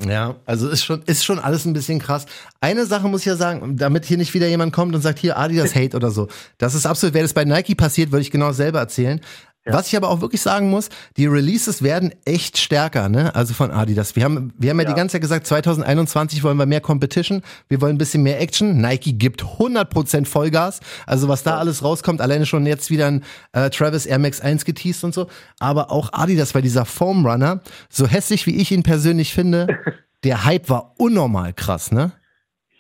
[0.07, 2.27] Ja, also ist schon, ist schon alles ein bisschen krass.
[2.61, 5.37] Eine Sache muss ich ja sagen, damit hier nicht wieder jemand kommt und sagt, hier
[5.37, 6.29] Adidas Hate oder so.
[6.59, 9.21] Das ist absolut, wäre das bei Nike passiert, würde ich genau selber erzählen.
[9.67, 9.75] Ja.
[9.75, 10.89] Was ich aber auch wirklich sagen muss,
[11.19, 13.35] die Releases werden echt stärker, ne?
[13.35, 14.17] Also von Adidas.
[14.17, 17.43] Wir haben, wir haben ja, ja die ganze Zeit gesagt, 2021 wollen wir mehr Competition,
[17.69, 18.81] wir wollen ein bisschen mehr Action.
[18.81, 20.81] Nike gibt 100% Vollgas.
[21.07, 24.65] Also was da alles rauskommt, alleine schon jetzt wieder ein äh, Travis Air Max 1
[24.65, 25.27] geteased und so.
[25.59, 29.67] Aber auch Adidas, weil dieser Foam Runner, so hässlich wie ich ihn persönlich finde,
[30.25, 32.13] der Hype war unnormal krass, ne?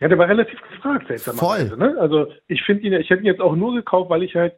[0.00, 1.76] Ja, der war relativ gefragt, seltsamerweise.
[1.76, 1.94] Ne?
[2.00, 4.54] Also ich finde ihn, ich hätte ihn jetzt auch nur gekauft, weil ich halt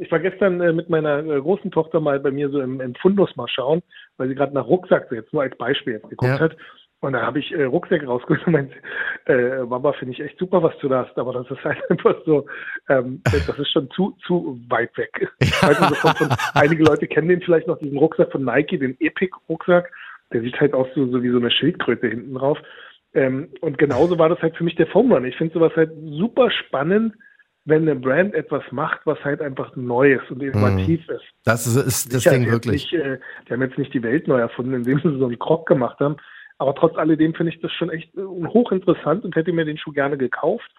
[0.00, 2.94] ich war gestern äh, mit meiner äh, großen Tochter mal bei mir so im, im
[2.94, 3.82] Fundus mal schauen,
[4.16, 6.40] weil sie gerade nach Rucksack, so jetzt nur als Beispiel jetzt geguckt ja.
[6.40, 6.56] hat.
[7.02, 8.74] Und da habe ich äh, Rucksäcke rausgeholt und meinte,
[9.26, 12.16] äh, Mama, finde ich echt super, was du da hast, aber das ist halt einfach
[12.26, 12.46] so,
[12.88, 15.28] ähm, das ist schon zu, zu weit weg.
[15.42, 15.68] Ja.
[15.68, 19.90] Du, von, von, einige Leute kennen den vielleicht noch, diesen Rucksack von Nike, den Epic-Rucksack.
[20.32, 22.58] Der sieht halt aus so, so wie so eine Schildkröte hinten drauf.
[23.14, 25.24] Ähm, und genauso war das halt für mich der Foam Run.
[25.24, 27.14] Ich finde sowas halt super spannend,
[27.70, 31.14] wenn eine Brand etwas macht, was halt einfach Neues und innovativ mhm.
[31.14, 31.24] ist.
[31.44, 32.92] Das ist, ist das Ding wirklich.
[32.92, 35.66] Nicht, äh, die haben jetzt nicht die Welt neu erfunden, indem sie so einen Krog
[35.66, 36.16] gemacht haben.
[36.58, 39.92] Aber trotz alledem finde ich das schon echt äh, hochinteressant und hätte mir den Schuh
[39.92, 40.70] gerne gekauft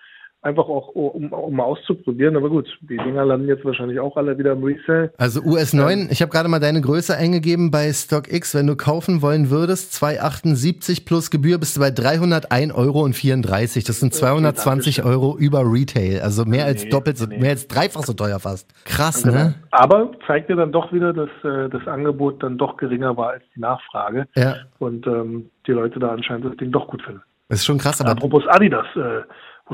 [0.42, 2.36] einfach auch um, um mal auszuprobieren.
[2.36, 5.14] Aber gut, die Dinger landen jetzt wahrscheinlich auch alle wieder im Resale.
[5.18, 8.56] Also US 9, ähm, ich habe gerade mal deine Größe eingegeben bei StockX.
[8.56, 13.08] Wenn du kaufen wollen würdest, 278 plus Gebühr bist du bei 301,34 Euro.
[13.08, 16.22] Das sind 220 Euro über Retail.
[16.22, 17.38] Also mehr als doppelt, so, nee.
[17.38, 18.68] mehr als dreifach so teuer fast.
[18.86, 19.36] Krass, genau.
[19.36, 19.54] ne?
[19.72, 23.44] Aber zeigt dir dann doch wieder, dass äh, das Angebot dann doch geringer war als
[23.56, 24.28] die Nachfrage.
[24.36, 24.56] Ja.
[24.80, 27.22] Und ähm, die Leute da anscheinend das Ding doch gut finden.
[27.50, 28.12] Das ist schon krass, aber.
[28.12, 29.24] Apropos Adidas, äh,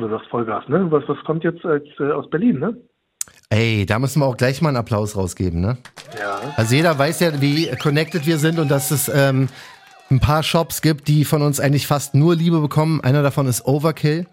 [0.04, 0.90] du sagst Vollgas, ne?
[0.92, 2.78] Was, was kommt jetzt als, äh, aus Berlin, ne?
[3.50, 5.78] Ey, da müssen wir auch gleich mal einen Applaus rausgeben, ne?
[6.20, 6.40] Ja.
[6.56, 9.48] Also jeder weiß ja, wie connected wir sind und dass es ähm,
[10.10, 13.02] ein paar Shops gibt, die von uns eigentlich fast nur Liebe bekommen.
[13.02, 14.28] Einer davon ist Overkill.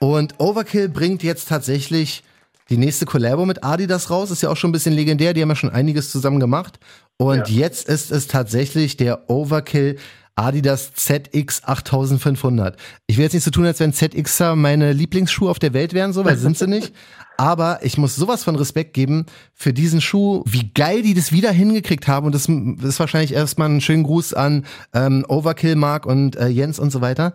[0.00, 2.24] Und Overkill bringt jetzt tatsächlich
[2.70, 4.30] die nächste Collabo mit Adidas raus.
[4.30, 5.32] Ist ja auch schon ein bisschen legendär.
[5.32, 6.78] Die haben ja schon einiges zusammen gemacht.
[7.18, 7.66] Und ja.
[7.66, 9.98] jetzt ist es tatsächlich der Overkill
[10.34, 12.76] Adidas ZX 8500.
[13.06, 16.12] Ich will jetzt nicht so tun, als wenn ZXer meine Lieblingsschuhe auf der Welt wären,
[16.12, 16.92] so, weil sind sie nicht.
[17.36, 21.50] Aber ich muss sowas von Respekt geben für diesen Schuh, wie geil die das wieder
[21.50, 22.26] hingekriegt haben.
[22.26, 26.78] Und das ist wahrscheinlich erstmal ein schönen Gruß an ähm, Overkill, Mark und äh, Jens
[26.78, 27.34] und so weiter.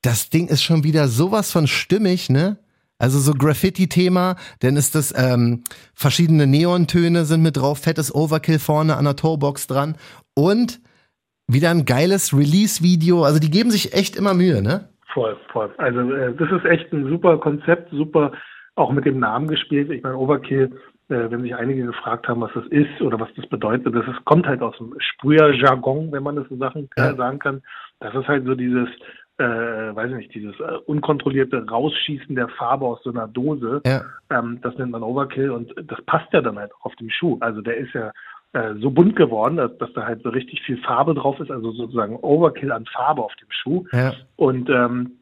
[0.00, 2.58] Das Ding ist schon wieder sowas von stimmig, ne?
[2.98, 8.96] Also so Graffiti-Thema, dann ist das ähm, verschiedene Neontöne sind mit drauf, fettes Overkill vorne
[8.96, 9.96] an der Toebox dran
[10.34, 10.80] und
[11.48, 13.24] wieder ein geiles Release-Video.
[13.24, 14.88] Also die geben sich echt immer Mühe, ne?
[15.12, 15.70] Voll, voll.
[15.76, 18.32] Also äh, das ist echt ein super Konzept, super
[18.74, 19.90] auch mit dem Namen gespielt.
[19.90, 20.70] Ich meine, Overkill,
[21.08, 24.24] äh, wenn sich einige gefragt haben, was das ist oder was das bedeutet, das ist,
[24.24, 27.14] kommt halt aus dem Sprüher-Jargon, wenn man das so Sachen, ja.
[27.14, 27.62] sagen kann.
[28.00, 28.88] Das ist halt so dieses,
[29.38, 33.82] äh, weiß ich nicht, dieses äh, unkontrollierte Rausschießen der Farbe aus so einer Dose.
[33.84, 34.02] Ja.
[34.30, 37.36] Ähm, das nennt man Overkill und das passt ja dann halt auf dem Schuh.
[37.40, 38.12] Also der ist ja
[38.52, 41.72] äh, so bunt geworden, dass, dass, da halt so richtig viel Farbe drauf ist, also
[41.72, 43.84] sozusagen Overkill an Farbe auf dem Schuh.
[43.92, 44.12] Ja.
[44.36, 45.21] Und ähm,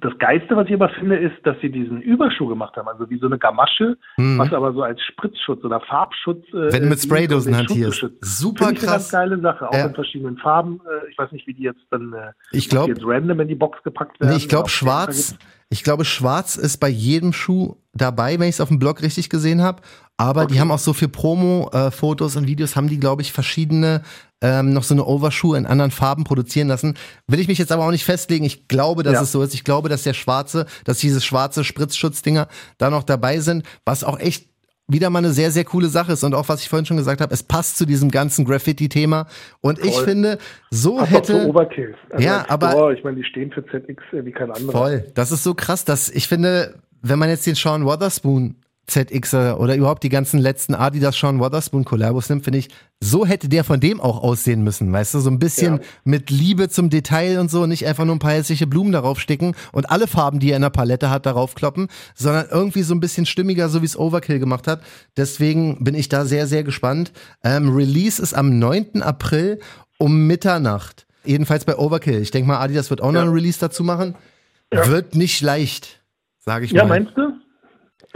[0.00, 3.18] Das Geiste, was ich aber finde, ist, dass sie diesen Überschuh gemacht haben, also wie
[3.18, 4.38] so eine Gamasche, Mhm.
[4.38, 6.44] was aber so als Spritzschutz oder Farbschutz.
[6.48, 8.04] Äh, Wenn du mit Spraydosen hantierst.
[8.20, 9.10] Super Finde ich eine krass.
[9.10, 9.86] ganz geile Sache, auch Ja.
[9.86, 10.80] in verschiedenen Farben.
[11.06, 13.54] Äh, ich weiß nicht, wie die jetzt dann äh, Ich die jetzt random in die
[13.54, 14.30] Box gepackt werden.
[14.32, 15.36] Nee, ich glaube schwarz.
[15.70, 19.28] Ich glaube schwarz ist bei jedem Schuh dabei, wenn ich es auf dem Blog richtig
[19.30, 19.82] gesehen habe.
[20.16, 24.02] Aber die haben auch so für Promo-Fotos und Videos haben die, glaube ich, verschiedene
[24.44, 26.94] ähm, noch so eine Overschuhe in anderen Farben produzieren lassen.
[27.26, 28.44] Will ich mich jetzt aber auch nicht festlegen.
[28.44, 29.22] Ich glaube, dass Ja.
[29.22, 29.54] es so ist.
[29.54, 34.18] Ich glaube, dass der schwarze, dass diese schwarze Spritzschutzdinger da noch dabei sind, was auch
[34.20, 34.48] echt
[34.86, 36.24] wieder mal eine sehr, sehr coole Sache ist.
[36.24, 39.26] Und auch, was ich vorhin schon gesagt habe, es passt zu diesem ganzen Graffiti-Thema.
[39.62, 40.04] Und ich Voll.
[40.04, 40.38] finde,
[40.70, 41.40] so Ach, doch, hätte.
[41.42, 41.94] so Overkill.
[42.10, 44.72] Also Ja, aber- ich meine, die stehen für ZX wie kein anderer.
[44.72, 45.04] Voll.
[45.14, 49.74] Das ist so krass, dass ich finde, wenn man jetzt den Sean Wotherspoon ZXer oder
[49.76, 52.68] überhaupt die ganzen letzten Adidas Sean Wotherspoon Kollabos nimmt, finde ich,
[53.00, 55.80] so hätte der von dem auch aussehen müssen, weißt du, so ein bisschen Ja.
[56.04, 59.54] mit Liebe zum Detail und so, nicht einfach nur ein paar hässliche Blumen darauf sticken
[59.72, 63.00] und alle Farben, die er in der Palette hat, darauf kloppen, sondern irgendwie so ein
[63.00, 64.82] bisschen stimmiger, so wie es Overkill gemacht hat.
[65.16, 67.12] Deswegen bin ich da sehr, sehr gespannt.
[67.42, 69.02] Ähm, Release ist am 9.
[69.02, 69.60] April
[69.98, 71.06] um Mitternacht.
[71.24, 72.20] Jedenfalls bei Overkill.
[72.20, 73.26] Ich denke mal, Adidas wird auch noch Ja.
[73.26, 74.14] ein Release dazu machen.
[74.70, 76.02] Wird nicht leicht,
[76.38, 77.00] sage ich Ja, mal.
[77.00, 77.33] meinst du?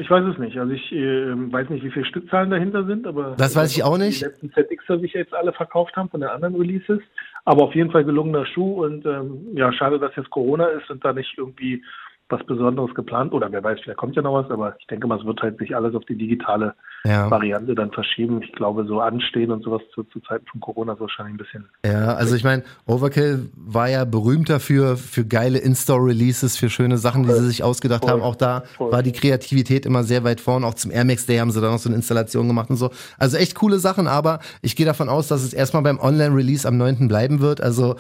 [0.01, 0.57] Ich weiß es nicht.
[0.57, 3.99] Also ich äh, weiß nicht, wie viele Stückzahlen dahinter sind, aber Das weiß ich auch
[3.99, 4.21] nicht.
[4.21, 7.01] Die letzten ZXer sich jetzt alle verkauft haben von den anderen Releases.
[7.45, 11.05] Aber auf jeden Fall gelungener Schuh und ähm, ja, schade, dass jetzt Corona ist und
[11.05, 11.83] da nicht irgendwie
[12.31, 15.19] was Besonderes geplant oder wer weiß, vielleicht kommt ja noch was, aber ich denke mal,
[15.19, 17.31] es wird halt sich alles auf die digitale Ja.
[17.31, 18.43] Variante dann verschieben.
[18.43, 21.69] Ich glaube, so anstehen und sowas zu, zu Zeiten von Corona ist wahrscheinlich ein bisschen.
[21.87, 27.23] Ja, also ich meine, Overkill war ja berühmt dafür, für geile In-Store-Releases, für schöne Sachen,
[27.23, 28.13] die sie sich ausgedacht Voll.
[28.13, 28.23] haben.
[28.23, 28.93] Auch da Voll.
[28.93, 30.65] war die Kreativität immer sehr weit vorn.
[30.65, 32.91] Auch zum Air Max Day haben sie da noch so eine Installation gemacht und so.
[33.19, 36.77] Also echt coole Sachen, aber ich gehe davon aus, dass es erstmal beim Online-Release am
[36.77, 37.09] 9.
[37.09, 37.61] bleiben wird.
[37.63, 37.97] Also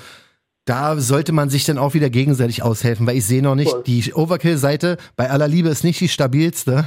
[0.68, 3.82] da sollte man sich dann auch wieder gegenseitig aushelfen, weil ich sehe noch nicht, Voll.
[3.84, 6.86] die Overkill-Seite bei aller Liebe ist nicht die stabilste.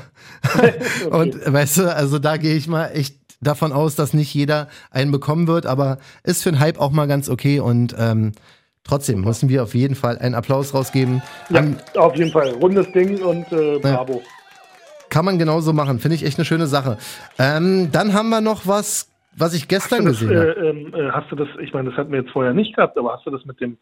[1.09, 5.11] Und weißt du, also da gehe ich mal echt davon aus, dass nicht jeder einen
[5.11, 8.33] bekommen wird, aber ist für den Hype auch mal ganz okay und ähm,
[8.83, 11.23] trotzdem müssen wir auf jeden Fall einen Applaus rausgeben.
[11.49, 12.49] Ja, Ähm, auf jeden Fall.
[12.51, 14.21] Rundes Ding und äh, bravo.
[15.09, 16.99] kann man genauso machen, finde ich echt eine schöne Sache.
[17.39, 20.55] Ähm, dann haben wir noch was, was ich gestern das, gesehen habe.
[20.55, 22.97] äh, ähm, äh, hast du das, ich meine, das hatten wir jetzt vorher nicht gehabt,
[22.97, 23.77] aber hast du das mit dem,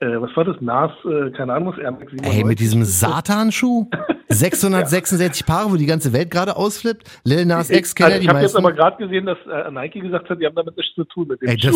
[0.00, 2.38] äh, was war das, NAS, äh, keine Ahnung, was, Air Max 97?
[2.38, 3.88] Ey, mit diesem Satan-Schuh?
[4.32, 7.06] 666 Paare, wo die ganze Welt gerade ausflippt.
[7.24, 8.66] Lil Nas X kennen also die ich habe jetzt meisten.
[8.66, 11.42] aber gerade gesehen, dass äh, Nike gesagt hat, die haben damit nichts zu tun mit
[11.42, 11.70] dem Ey, Schuh.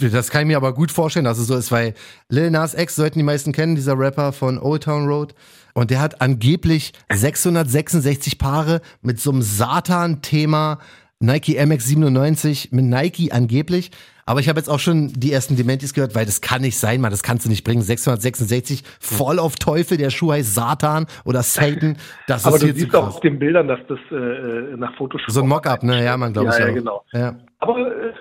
[0.00, 1.94] das, das kann ich mir aber gut vorstellen, dass es so ist, weil
[2.28, 5.34] Lil Nas X sollten die meisten kennen, dieser Rapper von Old Town Road.
[5.72, 10.78] Und der hat angeblich 666 Paare mit so einem Satan-Thema
[11.22, 13.90] Nike MX97 mit Nike angeblich.
[14.24, 17.00] Aber ich habe jetzt auch schon die ersten Dementis gehört, weil das kann nicht sein,
[17.00, 17.82] man, das kannst du nicht bringen.
[17.82, 21.96] 666, voll auf Teufel, der Schuh heißt Satan oder Satan.
[22.26, 25.30] Das Aber ist du siehst auch auf den Bildern, dass das äh, äh nach Photoshop.
[25.30, 26.04] So ein Mockup, ne?
[26.04, 26.58] Ja, man glaube ja.
[26.58, 27.04] Ja, genau.
[27.12, 27.34] Ja.
[27.58, 28.12] Aber äh,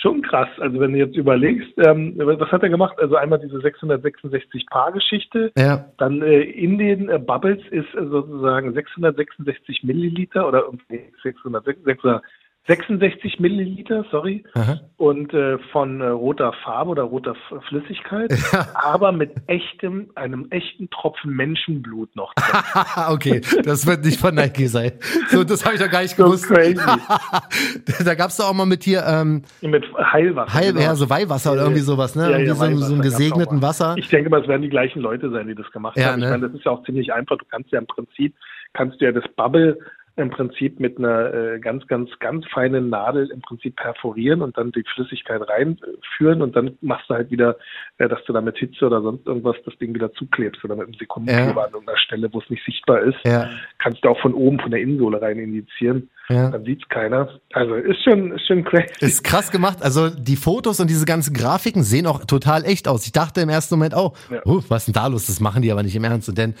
[0.00, 0.48] schon krass.
[0.60, 2.96] Also wenn du jetzt überlegst, ähm, was hat er gemacht?
[2.98, 5.84] Also einmal diese 666 Paar-Geschichte, ja.
[5.98, 12.22] dann äh, in den äh, Bubbles ist äh, sozusagen 666 Milliliter oder 666,
[12.66, 14.80] 66 Milliliter, sorry, Aha.
[14.96, 17.36] und äh, von äh, roter Farbe oder roter
[17.68, 18.66] Flüssigkeit, ja.
[18.74, 22.84] aber mit echtem, einem echten Tropfen Menschenblut noch drin.
[23.08, 24.92] okay, das wird nicht von Nike sein.
[25.28, 26.48] So, das habe ich doch gar nicht so gewusst.
[26.48, 26.74] Crazy.
[28.04, 30.52] da gab es doch auch mal mit hier ähm, mit Heilwasser.
[30.52, 30.84] Heil, genau.
[30.84, 32.30] Ja, so Weihwasser oder irgendwie sowas, ne?
[32.30, 33.94] Ja, irgendwie so, so einem gesegneten Wasser.
[33.96, 36.20] Ich denke mal, es werden die gleichen Leute sein, die das gemacht haben.
[36.20, 36.30] Ne?
[36.30, 37.38] Meine, das ist ja auch ziemlich einfach.
[37.38, 38.34] Du kannst ja im Prinzip
[38.76, 39.78] kannst du ja das Bubble
[40.16, 44.72] im Prinzip mit einer äh, ganz, ganz, ganz feinen Nadel im Prinzip perforieren und dann
[44.72, 47.56] die Flüssigkeit reinführen und dann machst du halt wieder,
[47.98, 50.86] äh, dass du da mit Hitze oder sonst irgendwas das Ding wieder zuklebst oder mit
[50.86, 51.66] einem Sekundenkleber Ja.
[51.66, 53.18] an irgendeiner Stelle, wo es nicht sichtbar ist.
[53.24, 53.50] Ja.
[53.78, 56.08] Kannst du auch von oben, von der Innensohle rein injizieren.
[56.28, 56.50] Ja.
[56.50, 57.28] Dann sieht's keiner.
[57.52, 58.86] Also ist schon, ist schon crazy.
[59.00, 59.78] Ist krass gemacht.
[59.82, 63.06] Also die Fotos und diese ganzen Grafiken sehen auch total echt aus.
[63.06, 64.40] Ich dachte im ersten Moment auch, Ja.
[64.44, 65.26] oh, was ist denn da los?
[65.26, 66.28] Das machen die aber nicht im Ernst.
[66.28, 66.54] Und dann,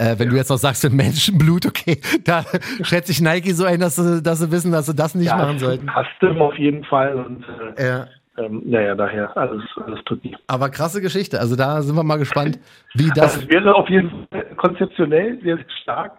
[0.00, 2.44] äh, wenn du jetzt noch sagst, Menschenblut, okay, da
[2.82, 5.36] schätze ich Nike so ein, dass sie, dass sie wissen, dass sie das nicht ja,
[5.36, 5.86] machen sollten.
[5.88, 7.44] Custom auf jeden Fall und
[7.76, 8.06] äh, Ja.
[8.38, 10.34] ähm, naja, daher alles, alles tut die.
[10.46, 11.38] Aber krasse Geschichte.
[11.38, 12.58] Also da sind wir mal gespannt,
[12.94, 13.48] wie Das das.
[13.48, 16.12] wäre auf jeden Fall konzeptionell sehr, sehr stark.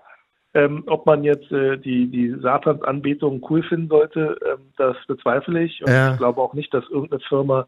[0.54, 5.82] Ähm, ob man jetzt äh, die, die Satansanbetung cool finden sollte, ähm, das bezweifle ich.
[5.82, 6.12] Und Ja.
[6.12, 7.68] ich glaube auch nicht, dass irgendeine Firma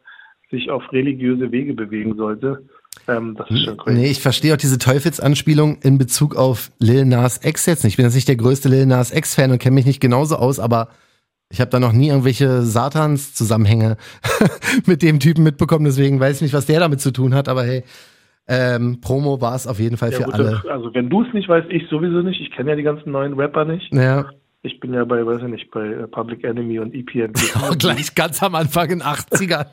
[0.52, 2.62] sich auf religiöse Wege bewegen sollte.
[3.08, 3.98] Ähm, das ist schon crazy.
[3.98, 7.94] Nee, ich verstehe auch diese Teufelsanspielung in Bezug auf Lil Nas X jetzt nicht.
[7.94, 10.60] Ich bin jetzt nicht der größte Lil Nas X-Fan und kenne mich nicht genauso aus,
[10.60, 10.88] aber
[11.50, 13.98] ich habe da noch nie irgendwelche Satans-Zusammenhänge
[14.86, 17.64] mit dem Typen mitbekommen, deswegen weiß ich nicht, was der damit zu tun hat, aber
[17.64, 17.84] hey,
[18.48, 20.52] ähm, Promo war es auf jeden Fall Ja, für gut, alle.
[20.52, 22.42] das, also wenn du es nicht weißt, ich sowieso nicht.
[22.42, 23.94] Ich kenne ja die ganzen neuen Rapper nicht.
[23.94, 24.26] Ja,
[24.66, 27.34] Ich bin ja bei, weiß ich nicht, bei äh, Public Enemy und E EPN.
[27.62, 29.66] oh, gleich ganz am Anfang in den 80ern.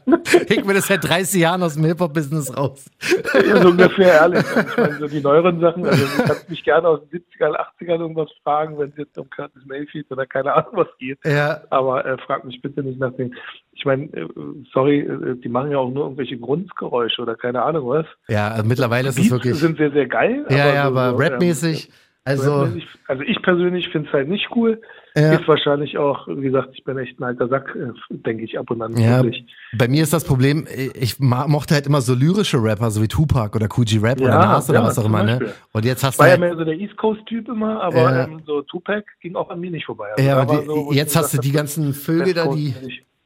[0.49, 2.91] Ich bin das seit 30 Jahren aus dem Hip-Hop-Business raus.
[3.35, 4.45] ja, so ungefähr, ehrlich.
[4.45, 8.01] Ich meine, so die neueren Sachen, also du kannst mich gerne aus den 70ern, 80ern
[8.01, 11.21] irgendwas fragen, wenn es jetzt um Curtis Mayfield oder keine Ahnung was geht.
[11.25, 13.33] Ja, Aber äh, frag mich bitte nicht nach den.
[13.73, 14.27] Ich meine, äh,
[14.73, 18.07] sorry, äh, die machen ja auch nur irgendwelche Grundgeräusche oder keine Ahnung was.
[18.29, 19.55] ja also mittlerweile ist es wirklich.
[19.55, 20.45] sind sehr, sehr geil.
[20.51, 21.87] Ja, ja, so- aber so, rapmäßig.
[21.89, 22.69] ähm, Also,
[23.09, 24.81] also ich persönlich finde es halt nicht cool.
[25.17, 25.33] Ja.
[25.33, 28.71] Ist wahrscheinlich auch, wie gesagt, ich bin echt ein alter Sack, äh, denke ich ab
[28.71, 28.97] und an.
[28.97, 29.45] ja, wirklich.
[29.77, 33.09] bei mir ist das Problem, ich ma- mochte halt immer so lyrische Rapper, so wie
[33.09, 35.53] Tupac oder Coogee Rap oder Ja, Nas oder ja, was auch immer, ne?
[35.73, 38.25] Und jetzt hast Ich du war ja halt, mehr so der East Coast-Typ immer, aber
[38.29, 40.07] ähm, so Tupac ging auch an mir nicht vorbei.
[40.17, 42.73] Also ja, war die, so, ich jetzt hast du die ganzen Vögel da, die,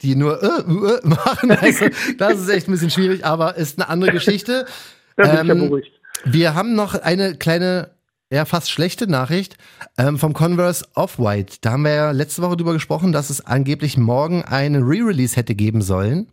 [0.00, 1.50] die nur äh, äh, machen.
[1.60, 4.64] Also, das ist echt ein bisschen schwierig, aber ist eine andere Geschichte.
[5.16, 5.90] Da bin ich ja Ähm, beruhigt.
[6.24, 7.90] Wir haben noch eine kleine,
[8.34, 9.56] ja, fast schlechte Nachricht
[9.96, 11.58] ähm, vom Converse Off-White.
[11.62, 15.54] Da haben wir ja letzte Woche drüber gesprochen, dass es angeblich morgen einen Re-Release hätte
[15.54, 16.26] geben sollen,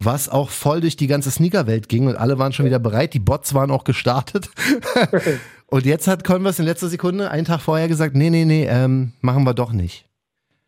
[0.00, 3.12] was auch voll durch die ganze Sneakerwelt ging und alle waren schon wieder bereit.
[3.12, 4.48] Die Bots waren auch gestartet.
[5.66, 9.12] und jetzt hat Converse in letzter Sekunde, einen Tag vorher gesagt, nee, nee, nee, ähm,
[9.20, 10.06] machen wir doch nicht.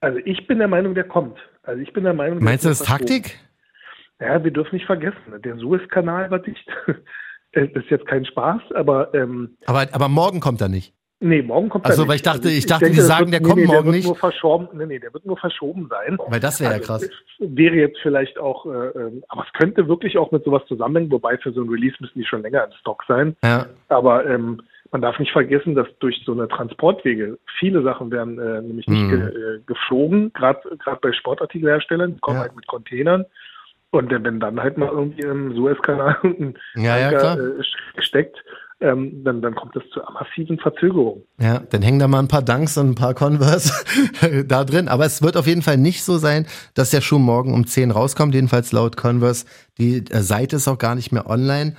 [0.00, 1.38] Also ich bin der Meinung, der kommt.
[1.62, 2.80] Also ich bin der Meinung, Meinst du das.
[2.80, 3.38] Taktik?
[4.20, 6.68] Ja, wir dürfen nicht vergessen, der Suezkanal war dicht.
[7.52, 10.94] Das ist jetzt kein Spaß, aber ähm, Aber, aber morgen kommt er nicht.
[11.18, 12.08] nee, morgen kommt Ach so, er nicht.
[12.08, 13.94] weil ich dachte- ich dachte, denke, die sagen, der nee, kommt nee, morgen der wird
[13.96, 14.06] nicht.
[14.06, 16.16] Nur verschoben, nee, nee, der wird nur verschoben sein.
[16.28, 17.02] Weil das wäre ja Also, krass.
[17.02, 17.10] es
[17.40, 21.36] Wäre jetzt vielleicht auch, äh, ähm, aber es könnte wirklich auch mit sowas zusammenhängen, wobei
[21.38, 23.36] für so ein Release müssen die schon länger in Stock sein.
[23.42, 28.38] Ja, Aber ähm, man darf nicht vergessen, dass durch so eine Transportwege viele Sachen werden
[28.38, 29.10] äh, nämlich nicht Mhm.
[29.10, 29.20] ge
[29.56, 32.42] äh, geflogen, gerade gerade bei Sportartikelherstellern, die kommen Ja.
[32.42, 33.24] halt mit Containern.
[33.92, 37.62] Und wenn dann halt mal irgendwie im Suezkanal ein Ja, ja, äh,
[37.98, 38.36] steckt,
[38.80, 41.24] ähm, dann, dann kommt es zu massiven Verzögerungen.
[41.38, 43.72] Ja, dann hängen da mal ein paar Dunks und ein paar Converse
[44.46, 44.88] da drin.
[44.88, 47.90] Aber es wird auf jeden Fall nicht so sein, dass der Schuh morgen um 10
[47.90, 49.44] rauskommt, jedenfalls laut Converse.
[49.78, 51.74] Die äh, Seite ist auch gar nicht mehr online.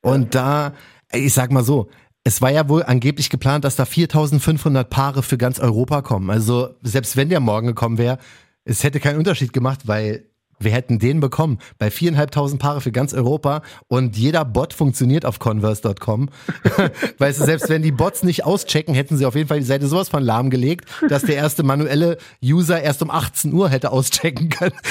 [0.00, 0.72] Und da,
[1.12, 1.88] ich sag mal so,
[2.24, 6.30] es war ja wohl angeblich geplant, dass da 4500 Paare für ganz Europa kommen.
[6.30, 8.18] Also selbst wenn der morgen gekommen wäre,
[8.64, 10.24] es hätte keinen Unterschied gemacht, weil
[10.58, 11.58] wir hätten den bekommen.
[11.78, 16.28] Bei viereinhalbtausend Paare für ganz Europa und jeder Bot funktioniert auf converse.com.
[17.18, 19.86] weißt du, selbst wenn die Bots nicht auschecken, hätten sie auf jeden Fall die Seite
[19.86, 24.74] sowas von lahmgelegt, dass der erste manuelle User erst um 18 Uhr hätte auschecken können.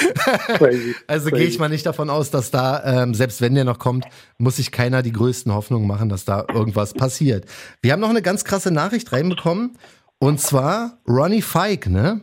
[1.06, 4.06] Also gehe ich mal nicht davon aus, dass da, ähm, selbst wenn der noch kommt,
[4.38, 7.46] muss sich keiner die größten Hoffnungen machen, dass da irgendwas passiert.
[7.82, 9.76] Wir haben noch eine ganz krasse Nachricht reinbekommen.
[10.18, 12.22] Und zwar Ronnie Fike, ne?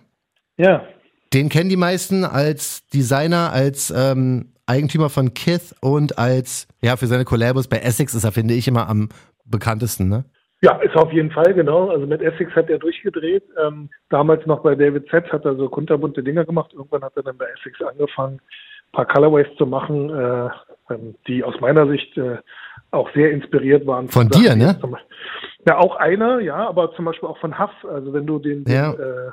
[0.57, 0.83] Ja,
[1.33, 7.07] Den kennen die meisten als Designer, als ähm, Eigentümer von Kith und als, ja, für
[7.07, 9.09] seine Collabos bei Essex ist er, finde ich, immer am
[9.45, 10.25] bekanntesten, ne?
[10.61, 11.89] Ja, ist auf jeden Fall, genau.
[11.89, 13.43] Also mit Essex hat er durchgedreht.
[13.61, 16.71] Ähm, damals noch bei David Z hat er so kunterbunte Dinger gemacht.
[16.73, 20.49] Irgendwann hat er dann bei Essex angefangen, ein paar Colorways zu machen, äh,
[20.89, 22.37] ähm, die aus meiner Sicht äh,
[22.91, 24.07] auch sehr inspiriert waren.
[24.07, 24.79] Von dir, ne?
[25.67, 27.83] Ja, auch einer, ja, aber zum Beispiel auch von Huff.
[27.83, 28.93] Also wenn du den, den Ja.
[28.93, 29.31] äh,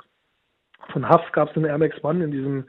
[0.90, 2.64] von Huff gab es den Air Max One in diesem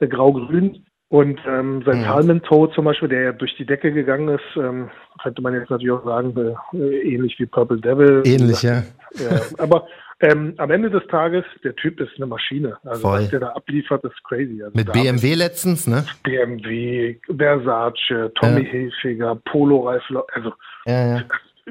[0.00, 0.84] äh, grau-grün.
[1.10, 2.04] Und ähm, sein Mhm.
[2.04, 4.90] Salmon Toe zum Beispiel, der ja durch die Decke gegangen ist, ähm,
[5.22, 6.34] könnte man jetzt natürlich auch sagen,
[6.74, 8.22] äh, ähnlich wie Purple Devil.
[8.26, 8.82] Ähnlich, ja.
[9.18, 9.86] Ja, aber
[10.20, 12.76] ähm, am Ende des Tages, der Typ ist eine Maschine.
[12.84, 13.20] Also Voll.
[13.20, 14.62] was der da abliefert, ist crazy.
[14.62, 16.04] Also Mit BMW letztens, ne?
[16.24, 18.68] BMW, Versace, Tommy Ja.
[18.68, 20.52] Hilfiger, Polo Reifen, also
[20.84, 21.22] Ja, ja.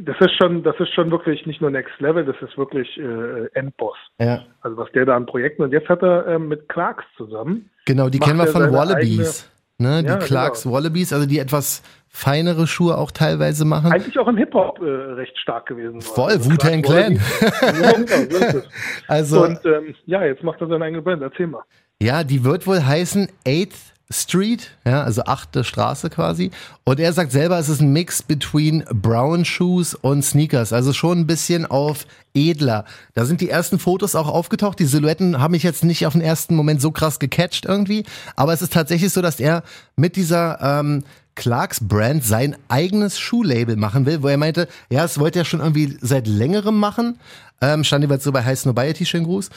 [0.02, 3.48] Das ist schon, das ist schon wirklich nicht nur Next Level, das ist wirklich äh,
[3.54, 3.98] Endboss.
[4.20, 4.44] Ja.
[4.62, 7.70] Also was der da an Projekten und jetzt hat er ähm, mit Clarks zusammen.
[7.86, 9.50] Genau, die kennen wir von Wallabies.
[9.80, 10.76] Ne, die Ja, Clarks genau.
[10.76, 13.92] Wallabies, also die etwas feinere Schuhe auch teilweise machen.
[13.92, 16.02] Eigentlich auch im Hip-Hop äh, recht stark gewesen.
[16.02, 17.20] Voll, Also Wu-Tang Clan.
[17.62, 18.62] Genau.
[19.08, 21.22] Also, Und ähm, ja, jetzt macht er seine eigene Band.
[21.22, 21.62] Erzähl mal.
[22.02, 26.52] ja, die wird wohl heißen 8th Street, ja, also achte Straße quasi.
[26.86, 31.20] Und er sagt selber, es ist ein Mix between Brown Shoes und Sneakers, also schon
[31.20, 32.86] ein bisschen auf edler.
[33.16, 34.80] Da sind die ersten Fotos auch aufgetaucht.
[34.80, 38.06] Die Silhouetten haben mich jetzt nicht auf den ersten Moment so krass gecatcht irgendwie,
[38.38, 39.64] aber es ist tatsächlich so, dass er
[39.98, 41.04] mit dieser ähm,
[41.36, 45.60] Clarks Brand sein eigenes Schuhlabel machen will, wo er meinte, ja, es wollte er schon
[45.60, 47.20] irgendwie seit längerem machen.
[47.62, 49.50] Ähm, stand jeweils so bei High Snobiety, schönen Gruß.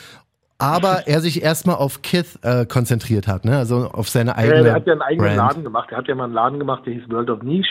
[0.60, 3.56] Aber er sich erstmal auf Kith äh, konzentriert hat, ne?
[3.56, 4.64] Also auf seine eigene.
[4.64, 5.36] Der hat ja einen eigenen Brand.
[5.36, 5.90] Laden gemacht.
[5.90, 7.70] Der hat ja mal einen Laden gemacht, der hieß World of Niche.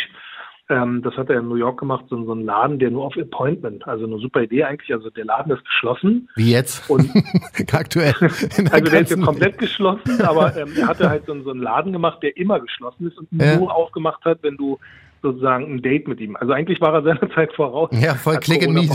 [0.71, 3.17] Ähm, das hat er in New York gemacht, so, so ein Laden, der nur auf
[3.17, 4.93] Appointment, also eine super Idee eigentlich.
[4.93, 6.29] Also der Laden ist geschlossen.
[6.35, 6.87] Wie jetzt?
[6.89, 7.09] Und
[7.73, 8.13] aktuell.
[8.19, 11.91] also der ist ja komplett geschlossen, aber ähm, er hatte halt so, so einen Laden
[11.91, 13.57] gemacht, der immer geschlossen ist und ja.
[13.57, 14.77] nur aufgemacht hat, wenn du
[15.21, 16.35] sozusagen ein Date mit ihm.
[16.35, 17.89] Also eigentlich war er seiner Zeit voraus.
[17.91, 18.89] Ja, voll Click and Meet.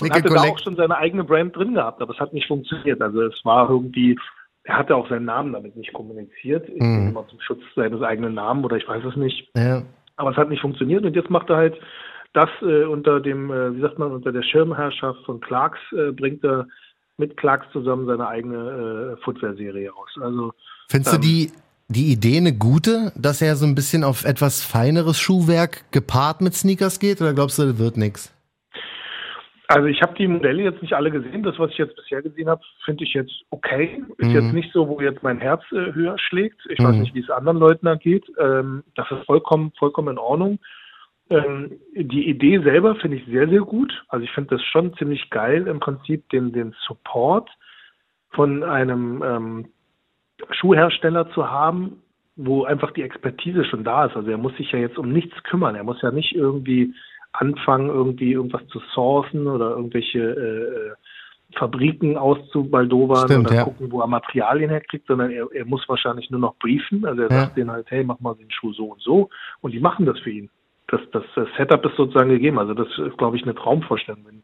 [0.00, 3.00] und hatte da auch schon seine eigene Brand drin gehabt, aber es hat nicht funktioniert.
[3.00, 4.18] Also es war irgendwie,
[4.64, 6.68] er hatte auch seinen Namen damit nicht kommuniziert.
[6.68, 7.08] Ich mm.
[7.08, 9.48] immer zum Schutz seines eigenen Namen oder ich weiß es nicht.
[9.56, 9.82] Ja.
[10.16, 11.80] Aber es hat nicht funktioniert und jetzt macht er halt
[12.32, 16.44] das äh, unter dem, äh, wie sagt man, unter der Schirmherrschaft von Clarks, äh, bringt
[16.44, 16.66] er
[17.16, 20.10] mit Clarks zusammen seine eigene äh, Footwear-Serie raus.
[20.20, 20.52] Also
[20.90, 21.52] Findest ähm, du die,
[21.88, 26.54] die Idee eine gute, dass er so ein bisschen auf etwas feineres Schuhwerk gepaart mit
[26.54, 28.32] Sneakers geht oder glaubst du, das wird nichts?
[29.68, 31.42] Also ich habe die Modelle jetzt nicht alle gesehen.
[31.42, 34.02] Das, was ich jetzt bisher gesehen habe, finde ich jetzt okay.
[34.18, 34.34] Ist mhm.
[34.34, 36.60] jetzt nicht so, wo jetzt mein Herz äh, höher schlägt.
[36.70, 36.84] Ich mhm.
[36.84, 38.24] weiß nicht, wie es anderen Leuten angeht.
[38.38, 40.60] Ähm, das ist vollkommen, vollkommen in Ordnung.
[41.30, 43.92] Ähm, die Idee selber finde ich sehr, sehr gut.
[44.08, 47.50] Also ich finde das schon ziemlich geil, im Prinzip den, den Support
[48.30, 49.68] von einem ähm,
[50.50, 52.02] Schuhhersteller zu haben,
[52.36, 54.16] wo einfach die Expertise schon da ist.
[54.16, 55.74] Also er muss sich ja jetzt um nichts kümmern.
[55.74, 56.94] Er muss ja nicht irgendwie
[57.32, 60.94] anfangen, irgendwie irgendwas zu sourcen oder irgendwelche äh,
[61.54, 63.64] Fabriken auszubaldowern Stimmt, oder ja.
[63.64, 67.06] gucken, wo er Materialien herkriegt, sondern er, er muss wahrscheinlich nur noch briefen.
[67.06, 67.40] Also er ja.
[67.42, 70.18] sagt denen halt, hey, mach mal den Schuh so und so und die machen das
[70.18, 70.50] für ihn.
[70.88, 72.58] Das, das, das Setup ist sozusagen gegeben.
[72.58, 74.42] Also das ist, glaube ich, eine Traumvorstellung, wenn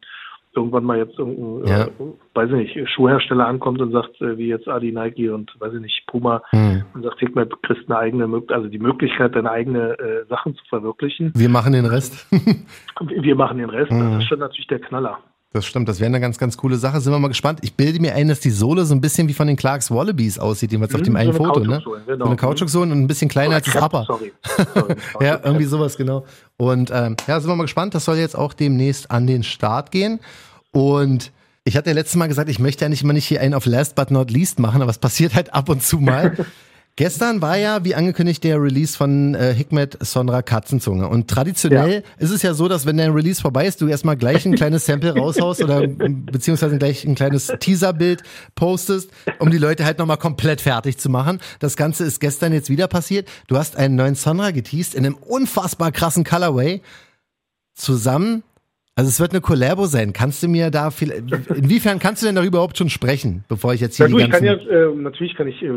[0.54, 1.84] irgendwann mal jetzt irgendein, ja.
[1.84, 1.90] äh,
[2.34, 5.80] weiß ich nicht, Schuhhersteller ankommt und sagt, äh, wie jetzt Adi, Nike und weiß ich
[5.80, 6.84] nicht, Puma hm.
[6.94, 10.64] und sagt, krieg mal, kriegst eine eigene, also die Möglichkeit, deine eigene äh, Sachen zu
[10.68, 11.32] verwirklichen.
[11.34, 12.26] Wir machen den Rest.
[13.00, 13.90] wir machen den Rest.
[13.90, 14.00] Hm.
[14.00, 15.18] Das ist schon natürlich der Knaller.
[15.54, 17.00] Das stimmt, das wäre eine ganz, ganz coole Sache.
[17.00, 17.58] Sind wir mal gespannt.
[17.62, 20.38] Ich bilde mir ein, dass die Sohle so ein bisschen wie von den Clarks Wallabies
[20.38, 21.82] aussieht, jedenfalls mhm, auf dem einen Foto, ne?
[22.06, 22.24] Genau.
[22.24, 24.04] So eine Kautschuksohle und ein bisschen kleiner als das Upper.
[24.06, 24.32] Sorry.
[24.74, 26.24] sorry ja, irgendwie sowas, genau.
[26.56, 27.94] Und ähm, ja, sind wir mal gespannt.
[27.94, 30.20] Das soll jetzt auch demnächst an den Start gehen.
[30.70, 31.32] Und
[31.64, 33.66] ich hatte ja letztes Mal gesagt, ich möchte ja nicht immer nicht hier einen auf
[33.66, 36.34] Last but not least machen, aber es passiert halt ab und zu mal.
[36.96, 41.09] Gestern war ja, wie angekündigt, der Release von äh, Hikmet Sonra Katzenzunge.
[41.09, 42.00] Und traditionell ja.
[42.18, 44.85] ist es ja so, dass wenn der Release vorbei ist, du erstmal gleich ein kleines
[44.85, 48.22] Sample raushaust oder beziehungsweise gleich ein kleines Teaserbild
[48.55, 51.40] postest, um die Leute halt nochmal komplett fertig zu machen.
[51.61, 53.26] Das Ganze ist gestern jetzt wieder passiert.
[53.46, 56.83] Du hast einen neuen Sonra geteased in einem unfassbar krassen Colorway
[57.74, 58.42] zusammen
[58.94, 60.12] also es wird eine Collabo sein.
[60.12, 61.11] Kannst du mir da viel,
[61.55, 64.44] inwiefern kannst du denn darüber überhaupt schon sprechen, bevor ich jetzt hier ja, die ganzen...
[64.44, 65.70] Ich kann ja, äh, natürlich kann ich, äh,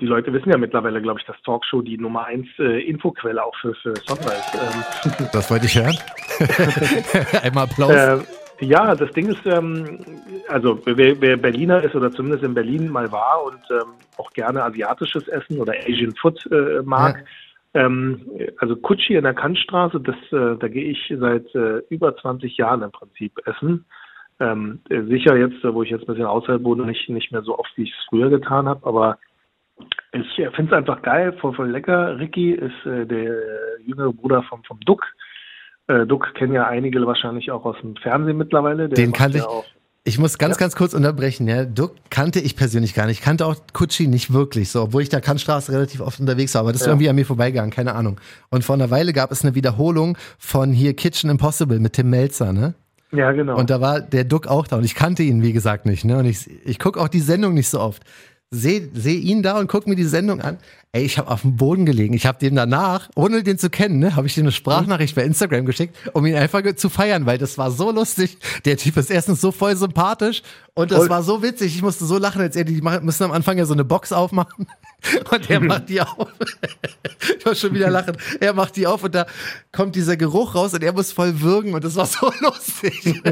[0.00, 3.54] die Leute wissen ja mittlerweile, glaube ich, dass Talkshow die Nummer eins äh, Infoquelle auch
[3.60, 4.08] für, für ist.
[4.08, 5.26] Ähm.
[5.32, 5.96] Das wollte ich hören.
[7.42, 7.90] Einmal Applaus.
[7.90, 8.18] Äh,
[8.60, 9.98] ja, das Ding ist, ähm,
[10.46, 14.62] also wer, wer, Berliner ist oder zumindest in Berlin mal war und ähm, auch gerne
[14.62, 17.24] asiatisches Essen oder Asian Food äh, mag, ja
[17.74, 18.20] ähm,
[18.58, 22.82] also Kutschi in der Kantstraße, das, äh, da gehe ich seit äh, über 20 Jahren
[22.82, 23.84] im Prinzip essen.
[24.40, 27.58] Ähm, äh, sicher jetzt, wo ich jetzt ein bisschen außerhalb wohne, nicht, nicht mehr so
[27.58, 29.18] oft, wie ich es früher getan habe, aber
[30.12, 32.18] ich äh, finde es einfach geil, voll, voll lecker.
[32.18, 33.36] Ricky ist äh, der
[33.84, 35.04] jüngere Bruder vom, vom Duck.
[35.86, 38.88] Äh, Duck kennen ja einige wahrscheinlich auch aus dem Fernsehen mittlerweile.
[38.88, 39.44] Der Den kannte ich.
[39.44, 39.64] Auch
[40.04, 40.60] ich muss ganz, ja.
[40.60, 41.46] ganz kurz unterbrechen.
[41.46, 41.64] Ja.
[41.64, 43.20] Duck kannte ich persönlich gar nicht.
[43.20, 46.62] Ich kannte auch Kutschi nicht wirklich, so, obwohl ich da Kantstraße relativ oft unterwegs war.
[46.62, 48.20] Aber das ist irgendwie an mir vorbeigegangen, keine Ahnung.
[48.50, 52.52] Und vor einer Weile gab es eine Wiederholung von hier Kitchen Impossible mit Tim Melzer,
[52.52, 52.74] ne?
[53.12, 53.58] Ja, genau.
[53.58, 56.04] Und da war der Duck auch da und ich kannte ihn, wie gesagt, nicht.
[56.04, 56.16] Ne?
[56.16, 58.02] Und ich, ich gucke auch die Sendung nicht so oft
[58.52, 60.58] sehe seh ihn da und gucke mir die Sendung an.
[60.94, 62.12] Ey, ich habe auf dem Boden gelegen.
[62.12, 65.24] Ich habe dem danach, ohne den zu kennen, ne, habe ich dir eine Sprachnachricht bei
[65.24, 68.36] Instagram geschickt, um ihn einfach zu feiern, weil das war so lustig.
[68.66, 70.42] Der Typ ist erstens so voll sympathisch
[70.74, 71.74] und das war so witzig.
[71.76, 74.66] Ich musste so lachen, als er die müssen am Anfang ja so eine Box aufmachen
[75.30, 76.28] und er macht die auf.
[77.38, 78.18] ich muss schon wieder lachen.
[78.40, 79.24] Er macht die auf und da
[79.72, 83.22] kommt dieser Geruch raus und er muss voll würgen und das war so lustig,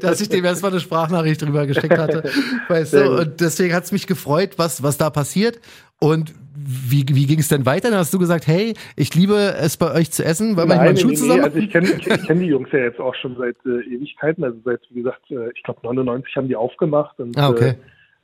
[0.00, 2.28] dass ich dem erstmal eine Sprachnachricht drüber geschickt hatte.
[2.66, 3.20] Weißt du?
[3.20, 5.60] Und deswegen hat es mich gefreut, was, was da passiert.
[6.02, 7.90] Und wie, wie ging es denn weiter?
[7.90, 11.08] Dann hast du gesagt, hey, ich liebe es bei euch zu essen, weil man Schuh
[11.08, 11.40] nee, zusammen.
[11.40, 13.80] Nee, also ich kenne ich, ich kenn die Jungs ja jetzt auch schon seit äh,
[13.94, 14.42] Ewigkeiten.
[14.42, 17.20] Also seit, wie gesagt, äh, ich glaube 99 haben die aufgemacht.
[17.20, 17.74] Und, ah, okay.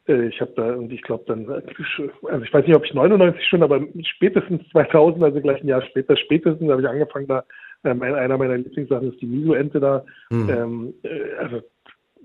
[0.08, 3.46] Äh, ich habe da und ich glaube dann, also ich weiß nicht, ob ich 99
[3.46, 3.80] schon, aber
[4.16, 7.44] spätestens 2000, also gleich ein Jahr später, spätestens habe ich angefangen da.
[7.84, 10.04] Ähm, einer meiner Lieblingssachen ist die Miso-Ente da.
[10.30, 10.50] Hm.
[10.50, 11.62] Ähm, äh, also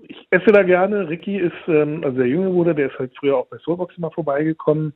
[0.08, 1.08] ich esse da gerne.
[1.08, 4.10] Ricky ist, ähm, also der jüngere Bruder, der ist halt früher auch bei Soulbox immer
[4.10, 4.92] vorbeigekommen.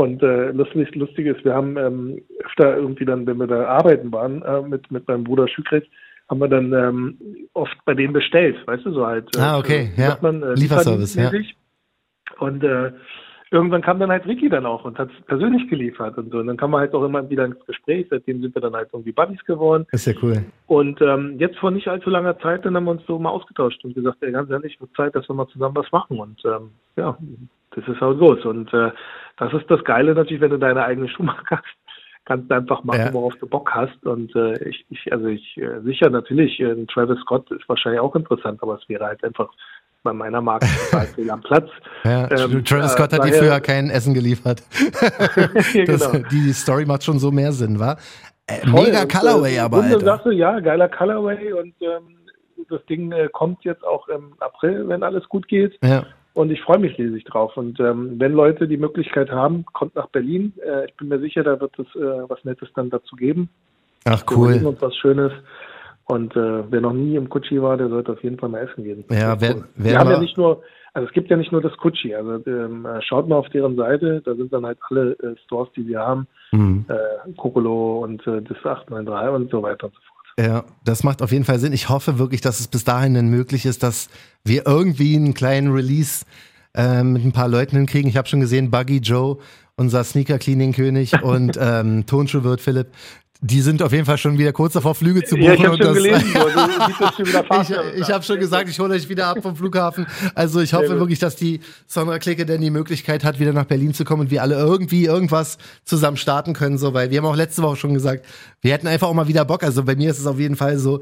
[0.00, 4.10] Und äh, lustig, lustig ist, wir haben ähm, öfter irgendwie dann, wenn wir da arbeiten
[4.10, 5.86] waren, äh, mit, mit meinem Bruder Schükret,
[6.30, 7.18] haben wir dann ähm,
[7.52, 9.28] oft bei denen bestellt, weißt du, so halt.
[9.36, 10.16] Äh, ah, okay, ja.
[10.22, 11.30] Man, äh, Lieferservice, ja.
[12.38, 12.92] Und äh,
[13.50, 16.38] irgendwann kam dann halt Ricky dann auch und hat es persönlich geliefert und so.
[16.38, 18.06] Und dann kam man halt auch immer wieder ins Gespräch.
[18.08, 19.86] Seitdem sind wir dann halt irgendwie Buddies geworden.
[19.92, 20.46] Ist ja cool.
[20.66, 23.84] Und ähm, jetzt vor nicht allzu langer Zeit, dann haben wir uns so mal ausgetauscht
[23.84, 26.18] und gesagt, ey, ganz ehrlich, wird Zeit, dass wir mal zusammen was machen.
[26.18, 27.18] Und ähm, ja,
[27.74, 28.44] das ist halt los.
[28.44, 28.90] Und äh,
[29.36, 31.80] das ist das Geile natürlich, wenn du deine eigene Schuhmarke hast
[32.30, 33.12] kannst du einfach machen, ja.
[33.12, 34.06] worauf du Bock hast.
[34.06, 38.14] Und äh, ich, ich, also ich äh, sicher natürlich, äh, Travis Scott ist wahrscheinlich auch
[38.14, 39.48] interessant, aber es wäre halt einfach
[40.02, 41.68] bei meiner Marke total am Platz.
[42.04, 44.62] Ja, ähm, Travis Scott äh, hat dir früher kein Essen geliefert.
[45.74, 46.28] ja, das, genau.
[46.30, 47.98] die Story macht schon so mehr Sinn, war.
[48.46, 49.82] Äh, mega Colorway äh, aber.
[49.82, 50.00] Alter.
[50.00, 52.16] Sache, ja, geiler Colorway und ähm,
[52.68, 55.76] das Ding äh, kommt jetzt auch im April, wenn alles gut geht.
[55.82, 56.04] Ja.
[56.32, 57.56] Und ich freue mich riesig drauf.
[57.56, 60.52] Und ähm, wenn Leute die Möglichkeit haben, kommt nach Berlin.
[60.64, 63.48] Äh, ich bin mir sicher, da wird es äh, was Nettes dann dazu geben.
[64.04, 64.62] Ach cool.
[64.64, 65.32] Und was Schönes.
[66.04, 68.84] Und äh, wer noch nie im Kutschi war, der sollte auf jeden Fall mal essen
[68.84, 69.04] gehen.
[69.10, 70.62] Ja, wer, wer Wir haben ja nicht nur,
[70.92, 72.14] also es gibt ja nicht nur das Kutschi.
[72.14, 75.86] Also ähm, schaut mal auf deren Seite, da sind dann halt alle äh, Stores, die
[75.86, 76.26] wir haben.
[76.52, 76.84] Mhm.
[76.88, 80.19] Äh, Kokolo und äh, das 893 und so weiter und so fort.
[80.38, 81.72] Ja, das macht auf jeden Fall Sinn.
[81.72, 84.08] Ich hoffe wirklich, dass es bis dahin dann möglich ist, dass
[84.44, 86.24] wir irgendwie einen kleinen Release
[86.74, 88.08] äh, mit ein paar Leuten hinkriegen.
[88.08, 89.38] Ich habe schon gesehen, Buggy Joe,
[89.76, 92.88] unser Sneaker-Cleaning-König und ähm, Tonschuhwirt Philipp,
[93.42, 95.46] die sind auf jeden Fall schon wieder kurz davor, Flüge zu buchen.
[95.46, 96.24] Ja, ich habe schon gelesen,
[97.94, 100.06] ich, ich habe schon gesagt, ich hole euch wieder ab vom Flughafen.
[100.34, 103.94] Also ich hoffe wirklich, dass die Sondra Clique denn die Möglichkeit hat, wieder nach Berlin
[103.94, 107.36] zu kommen und wir alle irgendwie irgendwas zusammen starten können, so, weil wir haben auch
[107.36, 108.26] letzte Woche schon gesagt,
[108.60, 109.62] wir hätten einfach auch mal wieder Bock.
[109.62, 111.00] Also bei mir ist es auf jeden Fall so,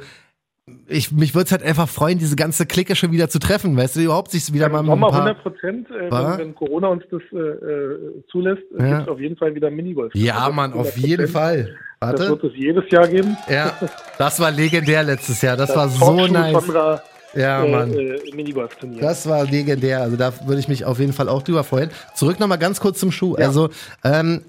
[0.88, 3.96] ich, mich würde es halt einfach freuen, diese ganze Clique schon wieder zu treffen, weißt
[3.96, 5.26] du, überhaupt sich wieder ja, mal mit ein paar...
[5.26, 8.88] 100 Prozent, äh, wenn, wenn, Corona uns das äh, äh zulässt, ja.
[8.88, 10.14] gibt es auf jeden Fall wieder Minigolf.
[10.14, 11.76] Ja, also Mann, auf jeden Fall.
[12.00, 12.18] Warte.
[12.18, 13.36] Das wird es jedes Jahr geben.
[13.48, 13.72] Ja,
[14.18, 16.52] das war legendär letztes Jahr, das, das war so nice.
[16.52, 17.02] Sandra,
[17.34, 17.92] ja, äh, Mann.
[17.92, 19.00] Äh.
[19.00, 20.02] Das war legendär.
[20.02, 21.90] Also da würde ich mich auf jeden Fall auch drüber freuen.
[22.14, 23.36] Zurück nochmal ganz kurz zum Schuh.
[23.38, 23.46] Ja.
[23.46, 23.68] Also,
[24.04, 24.42] ähm,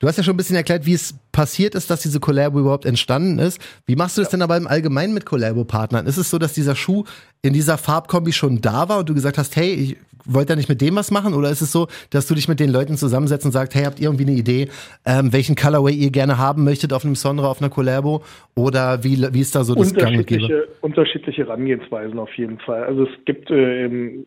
[0.00, 2.86] Du hast ja schon ein bisschen erklärt, wie es passiert ist, dass diese Collabo überhaupt
[2.86, 3.60] entstanden ist.
[3.84, 6.06] Wie machst du das denn aber im Allgemeinen mit Collabo-Partnern?
[6.06, 7.04] Ist es so, dass dieser Schuh
[7.42, 10.68] in dieser Farbkombi schon da war und du gesagt hast, hey, ich wollt ihr nicht
[10.68, 11.34] mit dem was machen?
[11.34, 14.00] Oder ist es so, dass du dich mit den Leuten zusammensetzt und sagst, hey, habt
[14.00, 14.68] ihr irgendwie eine Idee,
[15.04, 18.22] ähm, welchen Colorway ihr gerne haben möchtet auf einem Sonra, auf einer Collabo?
[18.54, 22.84] Oder wie, wie ist da so das unterschiedliche, unterschiedliche Herangehensweisen auf jeden Fall.
[22.84, 23.86] Also es gibt äh,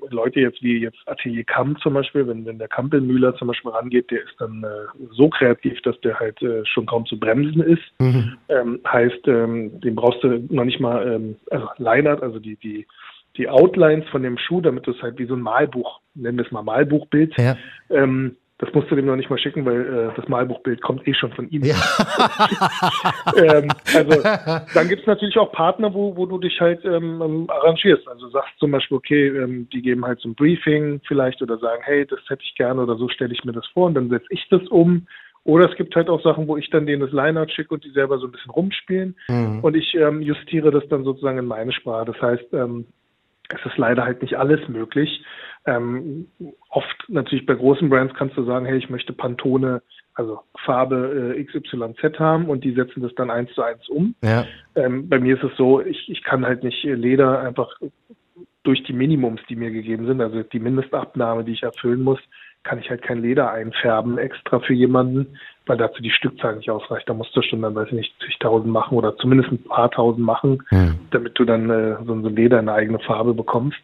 [0.09, 4.09] Leute jetzt wie jetzt Atelier Kamp zum Beispiel, wenn, wenn der Kampelmühler zum Beispiel rangeht,
[4.11, 7.83] der ist dann äh, so kreativ, dass der halt äh, schon kaum zu bremsen ist.
[7.99, 8.33] Mhm.
[8.49, 12.87] Ähm, heißt, ähm, den brauchst du noch nicht mal, ähm, also Leinert, also die, die
[13.38, 16.45] die Outlines von dem Schuh, damit du es halt wie so ein Malbuch, nennen wir
[16.45, 17.57] es mal Malbuchbild, ja.
[17.89, 21.13] ähm, das musst du dem noch nicht mal schicken, weil äh, das Malbuchbild kommt eh
[21.13, 21.63] schon von ihm.
[21.63, 21.75] Ja.
[23.36, 24.23] ähm, also
[24.73, 28.07] dann gibt es natürlich auch Partner, wo, wo du dich halt ähm, ähm, arrangierst.
[28.07, 31.81] Also sagst zum Beispiel, okay, ähm, die geben halt so ein Briefing vielleicht oder sagen,
[31.84, 34.27] hey, das hätte ich gerne oder so stelle ich mir das vor und dann setze
[34.29, 35.07] ich das um.
[35.45, 37.91] Oder es gibt halt auch Sachen, wo ich dann denen das Line-Out schicke und die
[37.91, 39.59] selber so ein bisschen rumspielen mhm.
[39.59, 42.05] und ich ähm, justiere das dann sozusagen in meine Sprache.
[42.05, 42.86] Das heißt, ähm,
[43.49, 45.23] es ist leider halt nicht alles möglich.
[45.65, 46.27] Ähm,
[46.69, 49.81] oft natürlich bei großen Brands kannst du sagen, hey, ich möchte Pantone,
[50.13, 54.15] also Farbe äh, XYZ haben und die setzen das dann eins zu eins um.
[54.23, 54.45] Ja.
[54.75, 57.69] Ähm, bei mir ist es so, ich, ich kann halt nicht Leder einfach
[58.63, 62.19] durch die Minimums, die mir gegeben sind, also die Mindestabnahme, die ich erfüllen muss,
[62.64, 67.07] kann ich halt kein Leder einfärben extra für jemanden, weil dazu die Stückzahl nicht ausreicht.
[67.07, 70.26] Da musst du schon dann, weiß ich nicht, zigtausend machen oder zumindest ein paar tausend
[70.26, 70.99] machen, hm.
[71.11, 73.82] damit du dann äh, so ein Leder in eine eigene Farbe bekommst.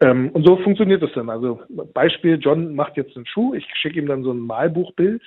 [0.00, 1.30] Ähm, und so funktioniert es dann.
[1.30, 1.60] Also
[1.94, 5.22] Beispiel, John macht jetzt einen Schuh, ich schicke ihm dann so ein Malbuchbild.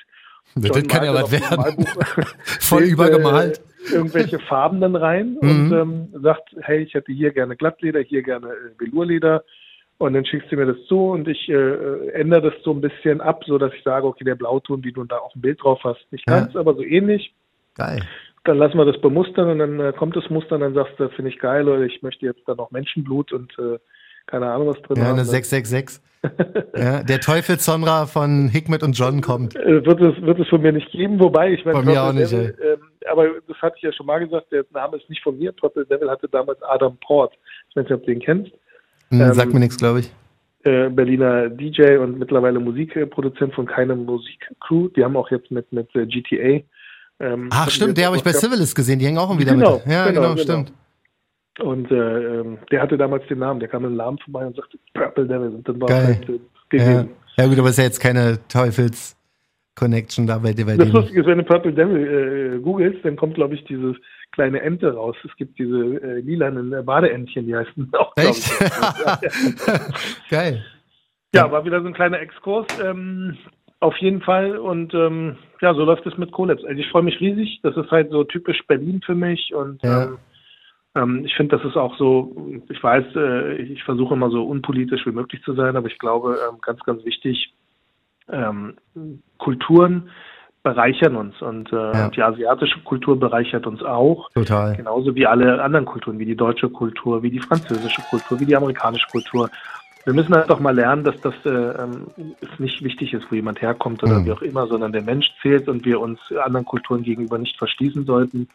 [0.55, 1.85] Das John kann ja was werden.
[2.43, 3.57] Voll Bild, übergemalt.
[3.57, 5.49] Äh, irgendwelche Farben dann rein mhm.
[5.49, 9.43] und ähm, sagt, hey, ich hätte hier gerne Glattleder, hier gerne äh, Velurleder
[9.97, 13.21] und dann schickst du mir das zu und ich äh, ändere das so ein bisschen
[13.21, 15.79] ab, so dass ich sage, okay, der Blauton, wie du da auf dem Bild drauf
[15.83, 16.59] hast, nicht ganz, ja.
[16.59, 17.33] aber so ähnlich.
[17.75, 18.01] Geil.
[18.43, 21.09] Dann lassen wir das bemustern und dann äh, kommt das Muster und dann sagst du,
[21.09, 23.79] finde ich geil oder ich möchte jetzt da noch Menschenblut und äh,
[24.27, 25.13] keine Ahnung was drin ja, haben.
[25.13, 26.03] eine 666.
[26.75, 29.55] ja, der Teufel Sonra von Hikmet und John kommt.
[29.55, 32.13] Äh, wird es, wird es von mir nicht geben, wobei ich meine, Von mir auch
[32.13, 35.23] nicht, Devil, äh, aber das hatte ich ja schon mal gesagt, der Name ist nicht
[35.23, 35.55] von mir.
[35.55, 37.33] Total Devil hatte damals Adam Port.
[37.69, 38.51] Ich weiß nicht, ob du den kennst.
[39.09, 40.11] Hm, ähm, sagt mir nichts, glaube ich.
[40.63, 44.89] Äh, Berliner DJ und mittlerweile Musikproduzent von keine Musikcrew.
[44.89, 46.63] Die haben auch jetzt mit, mit äh, GTA.
[47.19, 48.99] Ähm, Ach, stimmt, der habe ich bei Civilist gesehen.
[48.99, 49.93] Die hängen auch wieder genau, mit.
[49.93, 50.73] Ja, genau, genau, stimmt.
[51.59, 53.59] Und äh, ähm, der hatte damals den Namen.
[53.59, 55.49] Der kam in den Namen vorbei und sagte Purple Devil.
[55.49, 56.05] Und dann war Geil.
[56.05, 56.29] halt
[56.73, 57.05] äh, ja.
[57.37, 59.15] ja, gut, aber es ist ja jetzt keine Teufels.
[59.75, 60.65] Connection da bei dir.
[60.65, 63.95] das Lustige ist, wenn du Purple Devil äh, googelst, dann kommt, glaube ich, dieses
[64.31, 65.15] kleine Ente raus.
[65.23, 68.43] Es gibt diese äh, lilanen Badeentchen, die heißen auch, Echt?
[70.29, 70.65] Geil.
[71.33, 72.65] Ja, war wieder so ein kleiner Exkurs.
[72.81, 73.37] Ähm,
[73.79, 74.57] auf jeden Fall.
[74.57, 76.63] Und ähm, ja, so läuft es mit Collabs.
[76.63, 77.59] Also ich freue mich riesig.
[77.61, 79.53] Das ist halt so typisch Berlin für mich.
[79.53, 80.03] Und Ja.
[80.05, 80.17] ähm,
[80.95, 85.05] ähm, ich finde, das ist auch so, ich weiß, äh, ich versuche immer so unpolitisch
[85.05, 87.53] wie möglich zu sein, aber ich glaube, ähm, ganz, ganz wichtig,
[88.31, 88.75] ähm,
[89.37, 90.09] Kulturen
[90.65, 92.09] bereichern uns und äh, Ja.
[92.09, 94.29] die asiatische Kultur bereichert uns auch.
[94.31, 94.75] Total.
[94.75, 98.55] Genauso wie alle anderen Kulturen, wie die deutsche Kultur, wie die französische Kultur, wie die
[98.57, 99.49] amerikanische Kultur.
[100.05, 102.07] Wir müssen einfach mal lernen, dass das äh, ähm,
[102.41, 104.25] es nicht wichtig ist, wo jemand herkommt oder Mhm.
[104.25, 108.05] wie auch immer, sondern der Mensch zählt und wir uns anderen Kulturen gegenüber nicht verschließen
[108.05, 108.47] sollten.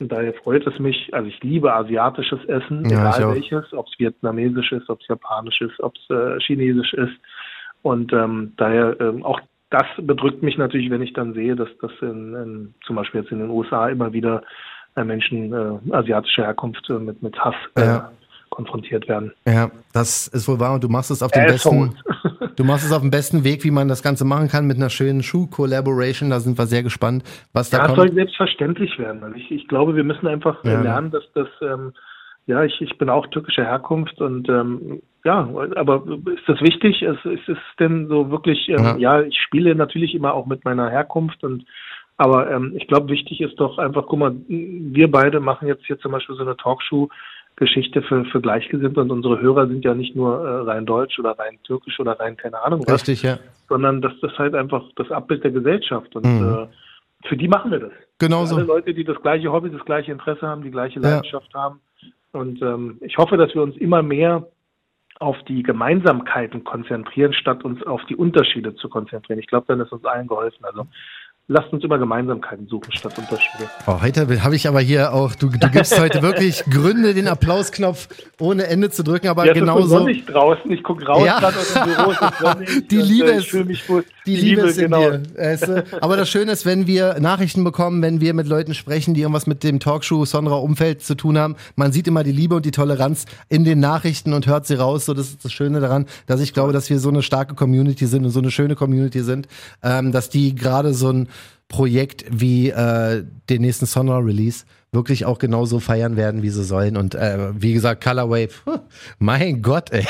[0.00, 3.98] Und daher freut es mich, also ich liebe asiatisches Essen, Ja, egal welches, ob es
[3.98, 7.14] vietnamesisch ist, ob es japanisch ist, ob es äh, chinesisch ist.
[7.82, 9.40] Und ähm, daher ähm, auch
[9.72, 13.32] das bedrückt mich natürlich, wenn ich dann sehe, dass das in, in, zum Beispiel jetzt
[13.32, 14.42] in den USA immer wieder
[14.96, 18.12] äh, Menschen äh, asiatischer Herkunft äh, mit, mit Hass äh, Ja.
[18.50, 19.32] konfrontiert werden.
[19.46, 21.94] Ja, das ist wohl wahr und du machst es auf dem besten,
[22.56, 24.90] du machst es auf dem besten Weg, wie man das Ganze machen kann mit einer
[24.90, 26.28] schönen Schuh-Collaboration.
[26.28, 27.96] Da sind wir sehr gespannt, was da Ja, kommt.
[27.96, 29.24] soll selbstverständlich werden.
[29.24, 30.82] Also ich, ich glaube, wir müssen einfach Ja.
[30.82, 31.94] lernen, dass das, ähm,
[32.46, 36.02] ja, ich, ich bin auch türkischer Herkunft und ähm, ja, aber
[36.34, 37.02] ist das wichtig?
[37.02, 38.96] Ist, ist es denn so wirklich, ähm, Ja.
[38.96, 39.20] ja.
[39.22, 41.64] ich spiele natürlich immer auch mit meiner Herkunft und
[42.18, 45.98] aber ähm, ich glaube, wichtig ist doch einfach, guck mal, wir beide machen jetzt hier
[45.98, 50.38] zum Beispiel so eine Talkshow-Geschichte für, für Gleichgesinnte und unsere Hörer sind ja nicht nur
[50.46, 53.38] äh, rein deutsch oder rein türkisch oder rein keine Ahnung was, Richtig, ja.
[53.68, 56.48] sondern das ist halt einfach das Abbild der Gesellschaft und Mhm.
[56.48, 56.66] äh,
[57.28, 57.92] für die machen wir das.
[58.18, 58.64] Genau Alle.
[58.64, 61.08] Leute, die das gleiche Hobby, das gleiche Interesse haben, die gleiche Ja.
[61.08, 61.80] Leidenschaft haben.
[62.32, 64.48] Und ähm, ich hoffe, dass wir uns immer mehr
[65.18, 69.38] auf die Gemeinsamkeiten konzentrieren, statt uns auf die Unterschiede zu konzentrieren.
[69.38, 70.64] Ich glaube, dann ist uns allen geholfen.
[70.64, 70.86] Also
[71.48, 73.68] lasst uns immer Gemeinsamkeiten suchen statt Unterschiede.
[73.86, 78.08] Oh, heute habe ich aber hier auch, du, du gibst heute wirklich Gründe, den Applausknopf
[78.40, 79.88] ohne Ende zu drücken, aber Ja, es ist so genauso.
[79.98, 80.70] sonnig draußen.
[80.70, 81.38] Ich gucke raus Ja.
[81.38, 82.12] aus dem Büro.
[82.40, 84.04] Sonnig Die und, Liebe äh, ist- Ich mich gut.
[84.24, 85.10] Die Liebe ist in genau.
[85.10, 85.22] dir.
[85.36, 85.84] Weißt du?
[86.00, 89.48] Aber das Schöne ist, wenn wir Nachrichten bekommen, wenn wir mit Leuten sprechen, die irgendwas
[89.48, 93.64] mit dem Talkshow-Sonra-Umfeld zu tun haben, man sieht immer die Liebe und die Toleranz in
[93.64, 95.06] den Nachrichten und hört sie raus.
[95.06, 98.06] So, das ist das Schöne daran, dass ich glaube, dass wir so eine starke Community
[98.06, 99.48] sind und so eine schöne Community sind,
[99.82, 101.28] ähm, dass die gerade so ein
[101.68, 106.98] Projekt wie äh, den nächsten Sonra-Release wirklich auch genauso feiern werden, wie sie sollen.
[106.98, 108.78] Und äh, wie gesagt, Colorway, puh,
[109.18, 110.06] mein Gott, ey.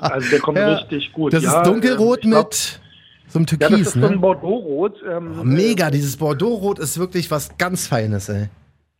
[0.00, 0.74] Also der kommt Ja.
[0.76, 1.32] richtig gut.
[1.34, 2.80] Das Ja, ist dunkelrot ähm, mit
[3.28, 4.18] so einem Ja, das Türkis, ist so ein ne?
[4.18, 4.94] Bordeaux-Rot.
[5.08, 8.48] Ähm, Oh, mega, dieses Bordeaux-Rot ist wirklich was ganz Feines, ey.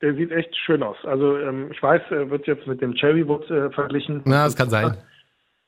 [0.03, 0.97] Der sieht echt schön aus.
[1.05, 4.21] Also ähm, ich weiß, er wird jetzt mit dem Cherrywood äh, verglichen.
[4.27, 4.95] Na, das kann sein.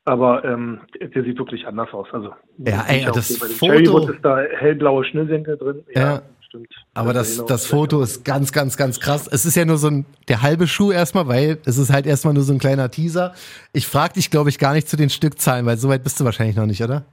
[0.08, 0.80] Aber ähm,
[1.14, 2.06] der sieht wirklich anders aus.
[2.12, 5.82] Also Ja, ey, das Foto- ist da hellblaue Schnürsenkel drin.
[5.94, 6.22] Ja, Ja.
[6.40, 6.68] stimmt.
[6.94, 9.28] Aber das, das Foto ist ganz, ganz, ganz krass.
[9.30, 12.32] Es ist ja nur so ein, der halbe Schuh erstmal, weil es ist halt erstmal
[12.32, 13.34] nur so ein kleiner Teaser.
[13.74, 16.24] Ich frag dich, glaube ich, gar nicht zu den Stückzahlen, weil so weit bist du
[16.24, 17.04] wahrscheinlich noch nicht, oder?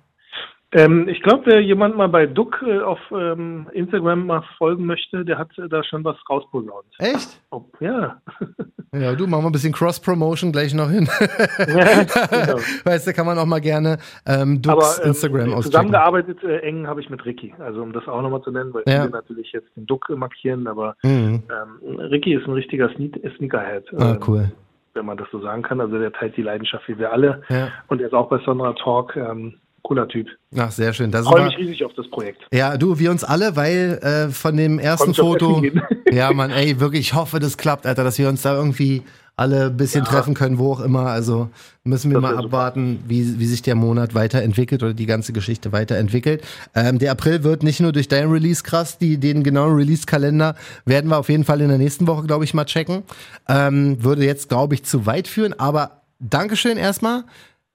[0.77, 5.23] Ähm, ich glaube, wer jemand mal bei Duck äh, auf ähm, Instagram mal folgen möchte,
[5.23, 6.85] der hat äh, da schon was rausposaunt.
[6.99, 7.39] Echt?
[7.49, 8.21] Ob, ja.
[8.93, 11.09] Ja, du, machen wir ein bisschen Cross-Promotion gleich noch hin.
[11.57, 11.75] genau.
[12.85, 15.63] weißt du, kann man auch mal gerne ähm, Aber Dux ähm, Instagram auschecken.
[15.63, 17.53] zusammengearbeitet äh, eng habe ich mit Ricky.
[17.59, 19.01] Also um das auch nochmal zu nennen, weil Ja.
[19.01, 21.43] viele natürlich jetzt den Duck markieren, aber Mhm.
[21.49, 23.83] ähm, Ricky ist ein richtiger Sne Sneakerhead.
[23.97, 24.51] Ah, ähm, cool.
[24.93, 25.81] wenn man das so sagen kann.
[25.81, 27.41] Also der teilt die Leidenschaft wie wir alle.
[27.49, 27.67] Ja.
[27.87, 29.17] Und er ist auch bei Sonra Talk.
[29.17, 29.55] Ähm,
[29.85, 30.27] cooler Typ.
[30.57, 31.11] Ach, sehr schön.
[31.11, 32.41] Das Ich freue mich riesig auf das Projekt.
[32.51, 35.63] ja, du, wir uns alle, weil äh, von dem ersten Foto.
[36.11, 39.01] Ja, Mann, ey, wirklich, ich hoffe, das klappt, Alter, dass wir uns da irgendwie
[39.35, 41.07] alle ein bisschen treffen können, wo auch immer.
[41.07, 41.49] Also
[41.83, 42.45] müssen wir Das mal super.
[42.45, 46.41] abwarten, wie, wie sich der Monat weiterentwickelt oder die ganze Geschichte weiterentwickelt.
[46.73, 50.55] Ähm, der April wird nicht nur durch dein Release krass, die, den genauen Release-Kalender
[50.85, 53.03] werden wir auf jeden Fall in der nächsten Woche, glaube ich, mal checken.
[53.49, 57.25] Ähm, würde jetzt, glaube ich, zu weit führen, aber Dankeschön erstmal.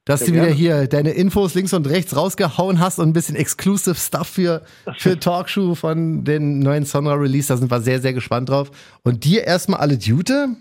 [0.07, 0.57] Dass Sehr du wieder gerne.
[0.57, 4.63] hier deine Infos links und rechts rausgehauen hast und ein bisschen Exclusive Stuff für,
[4.97, 7.49] für Talkshow von den neuen Sonra Release.
[7.49, 8.71] Da sind wir sehr, sehr gespannt drauf.
[9.03, 10.57] Und dir erstmal alle Jute.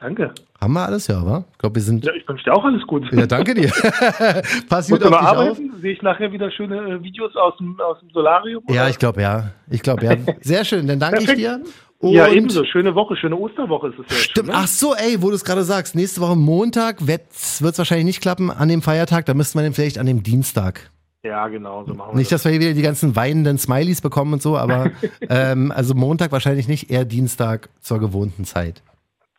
[0.00, 0.32] Danke.
[0.60, 1.44] Haben wir alles, ja, wa?
[1.52, 2.04] Ich glaube, wir sind.
[2.04, 3.14] Ja, ich wünsche dir auch alles Gute.
[3.14, 3.68] Ja, danke dir.
[4.68, 5.26] Pass gut auf dich auf.
[5.26, 5.72] arbeiten?
[5.80, 8.62] Sehe ich nachher wieder schöne äh, Videos aus dem, aus dem Solarium?
[8.68, 8.90] Ja, oder?
[8.90, 9.50] ich glaube, ja.
[9.68, 10.16] Ich glaube, ja.
[10.40, 10.86] Sehr schön.
[10.86, 11.66] Dann danke ich Perfekt.
[12.02, 12.10] Dir.
[12.12, 12.64] ja, Und- ebenso.
[12.64, 14.36] Schöne Woche, schöne Osterwoche ist es ja Stimmt.
[14.36, 14.52] Schon, ne?
[14.54, 15.94] Ach so, ey, wo du es gerade sagst.
[15.94, 19.26] Nächste Woche Montag wird es wahrscheinlich nicht klappen an dem Feiertag.
[19.26, 20.90] Da müssten wir den vielleicht an dem Dienstag.
[21.24, 22.42] Ja, genau, so machen wir Nicht, das.
[22.42, 24.92] dass wir hier wieder die ganzen weinenden Smileys bekommen und so, aber
[25.28, 28.82] ähm, also Montag wahrscheinlich nicht, eher Dienstag zur gewohnten Zeit.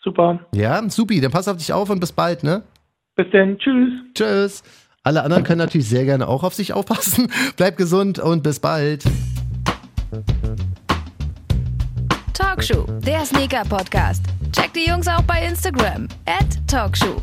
[0.03, 0.39] Super.
[0.53, 2.64] Ja, supi, dann pass auf dich auf und bis bald, ne?
[3.16, 3.57] Bis dann.
[3.57, 3.93] Tschüss.
[4.14, 4.64] Tschüss.
[5.03, 7.32] Alle anderen können natürlich sehr gerne auch auf sich aufpassen.
[7.57, 9.05] Bleib gesund und bis bald.
[12.60, 14.22] Talkshow, der Sneaker-Podcast.
[14.51, 16.10] Checkt die Jungs auch bei Instagram.
[16.26, 17.22] At Talkshow.